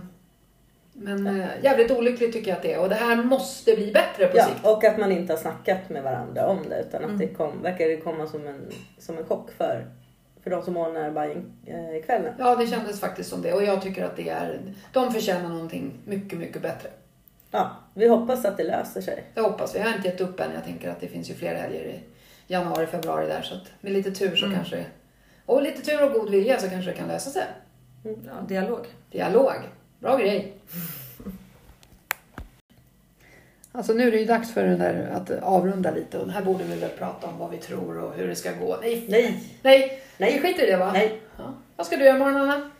Men 0.93 1.27
eh, 1.27 1.47
jävligt 1.63 1.91
olyckligt 1.91 2.33
tycker 2.33 2.49
jag 2.51 2.57
att 2.57 2.63
det 2.63 2.73
är. 2.73 2.81
Och 2.81 2.89
det 2.89 2.95
här 2.95 3.17
måste 3.17 3.75
bli 3.75 3.93
bättre 3.93 4.27
på 4.27 4.37
Ja, 4.37 4.45
sikt. 4.45 4.67
och 4.67 4.85
att 4.85 4.99
man 4.99 5.13
inte 5.13 5.33
har 5.33 5.39
snackat 5.39 5.89
med 5.91 6.03
varandra 6.03 6.47
om 6.47 6.59
det 6.69 6.81
utan 6.81 7.01
att 7.05 7.09
Mm. 7.11 7.19
det 7.19 7.29
kom, 7.29 7.63
verkar 7.63 7.89
det 7.89 7.97
komma 7.97 8.27
som 8.27 8.47
en, 8.47 8.61
som 8.99 9.19
en 9.19 9.25
chock 9.25 9.51
för, 9.51 9.87
för 10.43 10.51
de 10.51 10.63
som 10.63 10.77
ordnar 10.77 11.11
Bajenkvällen. 11.11 12.35
Ja, 12.39 12.57
det 12.57 12.67
kändes 12.67 13.01
faktiskt 13.01 13.31
som 13.31 13.43
det. 13.43 13.53
Och 13.53 13.63
jag 13.65 13.83
tycker 13.83 14.05
att 14.05 14.17
det 14.17 14.29
är, 14.29 14.61
de 14.93 15.13
förtjänar 15.13 15.49
någonting 15.49 15.93
mycket, 16.05 16.39
mycket 16.39 16.63
bättre. 16.63 16.89
Ja, 17.51 17.71
vi 17.95 18.09
hoppas 18.09 18.45
att 18.45 18.57
det 18.57 18.65
löser 18.65 19.01
sig. 19.01 19.25
Det 19.35 19.41
hoppas 19.41 19.75
vi. 19.75 19.79
Jag 19.79 19.87
har 19.87 19.97
inte 19.97 20.09
gett 20.09 20.21
upp 20.21 20.41
än. 20.41 20.53
Jag 20.55 20.65
tänker 20.65 20.91
att 20.91 21.01
det 21.01 21.09
finns 21.09 21.31
ju 21.31 21.35
fler 21.35 21.55
helger 21.55 21.85
i 21.85 22.01
januari, 22.47 22.87
februari 22.87 23.27
där. 23.27 23.43
Så 23.43 23.55
att 23.55 23.63
med 23.81 23.93
lite 23.93 24.11
tur 24.11 24.37
så 24.37 24.45
Mm. 24.47 24.57
kanske 24.57 24.85
Och 25.47 25.63
lite 25.63 25.83
tur 25.83 26.05
och 26.05 26.13
god 26.13 26.31
vilja 26.31 26.59
så 26.61 26.69
kanske 26.71 26.91
det 26.91 26.97
kan 26.97 27.09
lösa 27.09 27.31
sig. 27.31 27.45
Ja, 28.03 28.33
dialog. 28.49 28.87
Dialog. 29.11 29.55
Bra 29.99 30.17
grej. 30.17 30.53
Alltså 33.73 33.93
nu 33.93 34.07
är 34.09 34.11
det 34.13 34.19
ju 34.19 34.25
dags 34.25 34.55
för 34.55 34.65
den 34.65 34.79
där 34.79 35.11
att 35.15 35.31
avrunda 35.43 35.91
lite 35.91 36.19
och 36.19 36.31
här 36.31 36.43
borde 36.45 36.65
vi 36.65 36.77
väl 36.77 36.91
prata 36.91 37.27
om 37.27 37.39
vad 37.39 37.51
vi 37.51 37.57
tror 37.57 37.99
och 37.99 38.15
hur 38.15 38.29
det 38.29 38.37
ska 38.37 38.53
gå. 38.53 38.79
Nej, 38.83 39.07
Nej, 39.09 39.41
nej, 39.63 40.03
Nej. 40.17 40.33
vi 40.33 40.41
skiter 40.41 40.67
i 40.67 40.71
det 40.71 40.77
va? 40.77 40.91
nej. 40.93 41.21
Ja. 41.39 41.55
Vad 41.77 41.87
ska 41.87 41.97
du 41.97 42.05
göra 42.05 42.17
imorgon 42.17 42.37
Anna? 42.37 42.71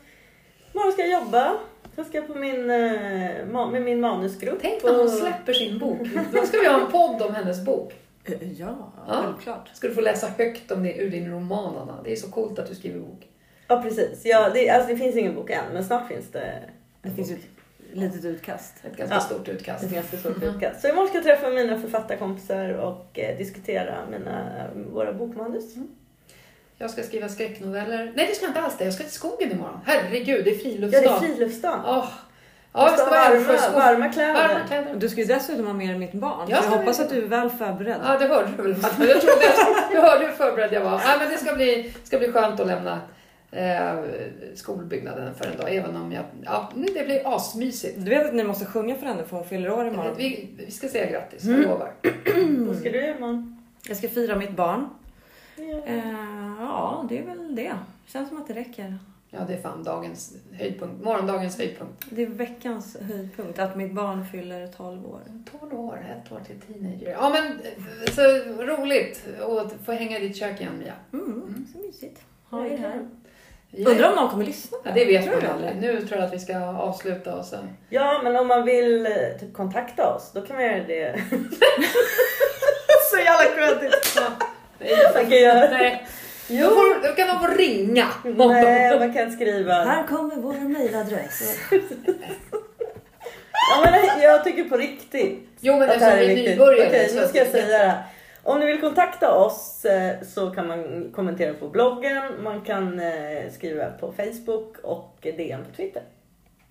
Imorgon 0.75 0.93
ska 0.93 1.03
jag 1.03 1.23
jobba. 1.25 1.55
Jag 1.99 2.07
ska 2.07 2.21
på 2.23 2.35
min, 2.35 2.71
eh, 2.71 3.67
med 3.71 3.83
min 3.83 4.01
manusgrupp. 4.01 4.59
Tänk 4.63 4.85
när 4.85 4.91
hon 4.93 5.01
och- 5.01 5.11
släpper 5.11 5.53
sin 5.53 5.79
bok. 5.79 5.99
Då 6.33 6.47
ska 6.47 6.59
vi 6.59 6.67
ha 6.69 6.81
en 6.87 6.91
podd 6.93 7.23
om 7.23 7.35
hennes 7.35 7.65
bok. 7.65 7.95
Eh, 8.25 8.53
Ja, 8.53 8.93
Ja. 9.09 9.15
självklart. 9.25 9.69
Ska 9.75 9.89
du 9.89 9.95
få 9.95 10.01
läsa 10.01 10.27
högt 10.39 10.73
om 10.73 10.83
det 10.83 10.97
ur 10.99 11.11
din 11.11 11.31
roman 11.33 11.77
Anna. 11.77 12.03
Det 12.05 12.13
är 12.13 12.17
så 12.17 12.31
coolt 12.31 12.59
att 12.59 12.69
du 12.69 12.75
skriver 12.75 13.01
bok. 13.01 13.29
Ja 13.69 13.83
precis. 13.83 14.23
Ja, 14.25 14.51
det, 14.55 14.71
alltså, 14.71 14.89
det 14.91 14.97
finns 14.97 15.17
ingen 15.17 15.35
bok 15.35 15.51
än 15.51 15.65
men 15.73 15.85
snart 15.85 16.09
finns 16.09 16.31
det. 16.33 16.53
Det 17.03 17.11
finns 17.11 17.31
ju 17.31 17.35
ett 17.35 17.41
litet 17.93 18.25
utkast. 18.25 18.75
Ett 18.85 18.97
ganska 18.97 19.15
Ja. 19.17 19.21
stort 19.21 19.49
utkast. 19.49 19.85
Ett 19.85 19.91
ganska 19.95 20.17
stort 20.17 20.43
utkast. 20.43 20.81
Så 20.81 20.89
imorgon 20.89 21.09
ska 21.09 21.17
jag 21.17 21.25
träffa 21.25 21.49
mina 21.51 21.79
författarkompisar 21.81 22.71
och 22.73 23.19
eh, 23.19 23.39
diskutera 23.39 23.97
mina, 24.11 24.67
våra 24.93 25.13
bokmanus. 25.13 25.75
Jag 26.79 26.91
ska 26.91 27.03
skriva 27.03 27.29
skräcknoveller. 27.29 28.13
Nej, 28.17 28.27
det 28.29 28.35
ska 28.35 28.45
jag 28.45 28.51
inte 28.51 28.61
alls 28.61 28.75
det. 28.79 28.85
Jag 28.85 28.95
ska 28.95 29.05
till 29.05 29.13
skogen 29.13 29.53
imorgon. 29.53 29.81
Herregud, 29.85 30.45
det 30.45 30.51
är 30.51 30.55
Ja, 30.55 30.61
friluftsdag. 30.61 31.03
det 31.03 31.09
är 31.09 31.19
friluftsdagen. 31.21 31.81
Åh. 31.87 31.95
Ja, 31.95 32.09
Ja, 32.73 32.89
jag 32.91 32.99
ska 32.99 33.11
varma, 33.11 33.35
Älvsjöskog. 33.37 33.75
varma 33.75 34.09
kläder. 34.09 34.35
Varma 34.49 34.67
kläder. 34.69 34.95
Du 34.97 35.09
ska 35.09 35.21
ju 35.21 35.27
dessutom 35.27 35.67
ha 35.67 35.75
med 35.75 35.89
dig 35.89 35.99
mitt 35.99 36.13
barn. 36.13 36.47
Jag 36.49 36.65
jag 36.65 36.71
hoppas 36.71 37.01
att 37.01 37.11
du 37.11 37.23
är 37.23 37.27
väl 37.27 37.51
förberedd. 37.51 38.01
Ja, 38.05 38.19
det 38.19 38.27
hörde 38.27 38.51
du 38.57 38.63
väl? 38.63 38.75
Jag, 38.83 38.91
trodde 38.99 39.09
jag, 39.11 39.93
jag 39.93 40.03
hörde 40.03 40.27
hur 40.27 40.33
förberedd 40.33 40.73
jag 40.73 40.81
var. 40.85 40.91
Ja, 41.05 41.17
men 41.19 41.29
det 41.31 41.37
ska 41.39 41.55
bli, 41.55 41.93
ska 42.05 42.19
bli 42.19 42.33
skönt 42.33 42.61
att 42.61 42.67
lämna 42.67 43.01
eh, 43.51 43.95
skolbyggnaden 44.55 45.35
för 45.35 45.45
en 45.45 45.57
dag. 45.57 45.75
Även 45.75 45.97
om 45.97 46.13
jag... 46.13 46.25
Ja, 46.45 46.71
det 46.75 47.05
blir 47.07 47.37
asmysigt. 47.37 47.95
Du 47.99 48.11
vet 48.11 48.27
att 48.27 48.35
ni 48.35 48.45
måste 48.45 48.65
sjunga 48.65 48.95
för 48.95 49.07
henne 49.07 49.25
för 49.25 49.37
hon 49.37 49.47
fyller 49.47 49.71
år 49.71 49.87
imorgon. 49.89 50.15
Vi, 50.17 50.49
vi 50.67 50.71
ska 50.73 50.89
säga 50.89 51.11
grattis, 51.11 51.45
Mm. 51.45 51.61
jag 51.63 51.71
lovar. 51.71 51.93
Vad 52.69 52.77
ska 52.77 52.91
du 52.91 52.99
göra 53.01 53.17
imorgon? 53.17 53.65
Jag 53.89 53.97
ska 53.97 54.09
fira 54.09 54.37
mitt 54.37 54.51
barn. 54.57 54.89
Ja. 55.57 55.63
Eh, 55.87 56.03
ja, 56.79 57.07
det 57.09 57.19
är 57.19 57.23
väl 57.23 57.55
det. 57.57 57.73
Känns 58.07 58.29
som 58.29 58.39
att 58.39 58.49
det 58.49 58.55
räcker. 58.55 58.99
Ja, 59.31 59.39
det 59.49 59.55
är 59.55 59.61
fan 59.61 59.83
dagens 59.85 60.33
höjdpunkt. 60.53 61.05
Morgondagens 61.05 61.59
höjdpunkt. 61.59 62.05
Det 62.11 62.23
är 62.23 62.27
veckans 62.27 62.97
höjdpunkt, 63.01 63.59
att 63.59 63.77
mitt 63.77 63.93
barn 63.93 64.27
fyller 64.33 64.67
12 64.67 65.07
år. 65.07 65.21
12 65.61 65.81
år, 65.81 66.07
ett 66.25 66.33
år 66.33 66.41
till 66.47 66.61
teenager. 66.61 67.11
Ja, 67.11 67.29
men 67.31 67.59
så 68.15 68.23
roligt 68.63 69.27
att 69.41 69.73
få 69.87 69.93
hänga 69.93 70.19
i 70.19 70.29
ditt 70.29 70.37
kök 70.37 70.61
igen, 70.61 70.79
Mia. 70.79 70.93
Mm, 71.13 71.67
så 71.73 71.79
mysigt. 71.79 72.21
Ha 72.51 72.67
er 72.67 72.77
här. 72.77 73.09
Vi- 73.71 73.85
Undrar 73.85 74.09
om 74.11 74.17
någon 74.17 74.31
kommer 74.31 74.45
lyssna 74.45 74.79
Ja, 74.85 74.91
det 74.95 75.05
vet 75.05 75.25
Tror 75.25 75.43
man 75.43 75.51
aldrig. 75.51 75.77
Nu 75.77 76.07
tror 76.07 76.21
jag 76.21 76.27
att 76.27 76.35
vi 76.35 76.39
ska 76.39 76.59
avsluta 76.59 77.37
och 77.39 77.45
sen... 77.45 77.69
ja, 77.89 78.21
men 78.25 78.37
om 78.37 78.47
man 78.49 78.65
vill 78.65 79.07
eh, 79.07 79.13
typ 79.41 79.53
kontakta 79.55 80.15
oss, 80.15 80.31
då 80.35 80.41
kan 80.41 80.57
man 80.57 80.65
göra 80.65 80.85
det. 80.85 81.23
Så 83.11 83.17
jävla 83.19 83.55
kreddigt. 83.55 84.19
Nej, 84.79 84.91
Man 85.15 85.31
nej. 86.51 86.59
Då, 86.63 86.65
Jo. 86.65 86.71
får, 86.71 87.09
då 87.09 87.15
kan 87.15 87.29
man 87.29 87.41
få 87.41 87.47
ringa. 87.47 88.07
Nej, 88.25 88.99
man 88.99 89.13
kan 89.13 89.31
skriva. 89.33 89.73
Här 89.75 90.07
kommer 90.07 90.37
vår 90.37 90.53
mejladress. 90.55 91.59
Ja, 93.71 93.91
men 93.91 94.23
jag 94.23 94.45
tycker 94.45 94.65
på 94.65 94.77
riktigt. 94.77 95.49
Jo, 95.61 95.73
men 95.79 95.91
att 95.91 95.99
det 95.99 96.05
här 96.05 96.13
eftersom 96.19 96.31
är 96.31 96.35
vi 96.37 96.47
är 96.47 96.51
nybörjare 96.51 96.89
Okej, 96.89 97.09
så 97.09 97.21
nu 97.21 97.27
ska 97.27 97.39
jag 97.39 97.47
säga 97.47 97.67
det 97.79 97.85
här. 97.85 98.03
Om 98.43 98.61
ni 98.61 98.67
vill 98.67 98.81
kontakta 98.81 99.35
oss 99.35 99.85
eh, 99.85 100.15
så 100.23 100.51
kan 100.51 100.67
man 100.69 101.13
kommentera 101.15 101.55
på 101.55 101.69
bloggen, 101.69 102.23
man 102.43 102.61
kan 102.61 103.01
eh, 103.01 103.51
skriva 103.53 103.91
på 103.91 104.13
Facebook 104.13 104.77
och 104.83 105.17
DM 105.23 105.65
på 105.71 105.77
Twitter. 105.77 106.03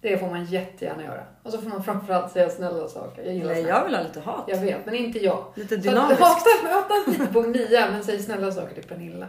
Det 0.02 0.18
får 0.18 0.28
man 0.28 0.46
jättegärna 0.46 1.04
göra. 1.04 1.24
Och 1.44 1.52
så 1.52 1.58
får 1.62 1.70
man 1.70 1.84
framförallt 1.84 2.32
säga 2.32 2.50
snälla 2.50 2.88
saker. 2.88 3.24
Jag 3.24 3.34
gillar 3.34 3.48
Nej, 3.54 3.64
snälla. 3.64 3.78
jag 3.78 3.86
vill 3.86 3.96
ha 3.96 4.04
lite 4.04 4.20
hat. 4.20 4.44
Jag 4.48 4.58
vet, 4.58 4.86
men 4.86 4.96
inte 4.96 5.20
jag. 5.20 5.44
Lite 5.56 5.76
Så 5.76 5.82
dynamiskt. 5.82 6.22
hata, 6.22 6.50
hata 6.74 6.94
lite 7.12 7.26
på 7.34 7.42
Mia, 7.42 7.92
men 7.92 8.04
säg 8.04 8.20
snälla 8.20 8.52
saker 8.52 8.74
till 8.74 8.84
Pernilla. 8.84 9.28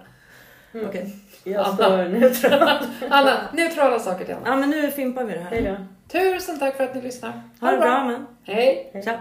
Okej. 0.75 1.17
Jag 1.45 1.65
Anna. 1.65 1.75
står 1.75 2.09
neutral. 2.09 2.79
Alla 3.11 3.33
neutrala 3.53 3.99
saker 3.99 4.25
till 4.25 4.35
Anna. 4.35 4.49
Ja, 4.49 4.57
men 4.57 4.71
nu 4.71 4.91
fimpar 4.91 5.25
vi 5.25 5.33
det 5.33 5.47
Hej 5.51 5.63
här. 5.63 5.71
då. 6.13 6.19
Tusen 6.19 6.59
tack 6.59 6.77
för 6.77 6.85
att 6.85 6.95
ni 6.95 7.03
lyssnar. 7.03 7.33
Ha 7.61 7.71
det 7.71 7.79
bra, 7.79 8.05
men. 8.05 8.27
Hej! 8.45 8.93
Tja. 9.05 9.19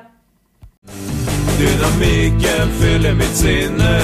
Dynamiken 1.59 2.67
fyller 2.81 3.13
mitt 3.13 3.35
sinne 3.35 3.99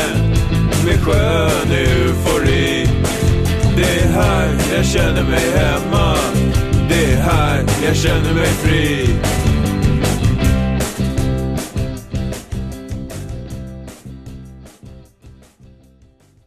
med 0.86 1.00
skön 1.06 1.72
eufori. 1.72 2.88
Det 3.76 4.00
är 4.04 4.08
här 4.08 4.50
jag 4.76 4.86
känner 4.86 5.24
mig 5.24 5.52
hemma. 5.56 6.16
Det 6.90 7.14
är 7.14 7.18
här 7.18 7.64
jag 7.86 7.96
känner 7.96 8.34
mig 8.34 8.46
fri. 8.46 9.08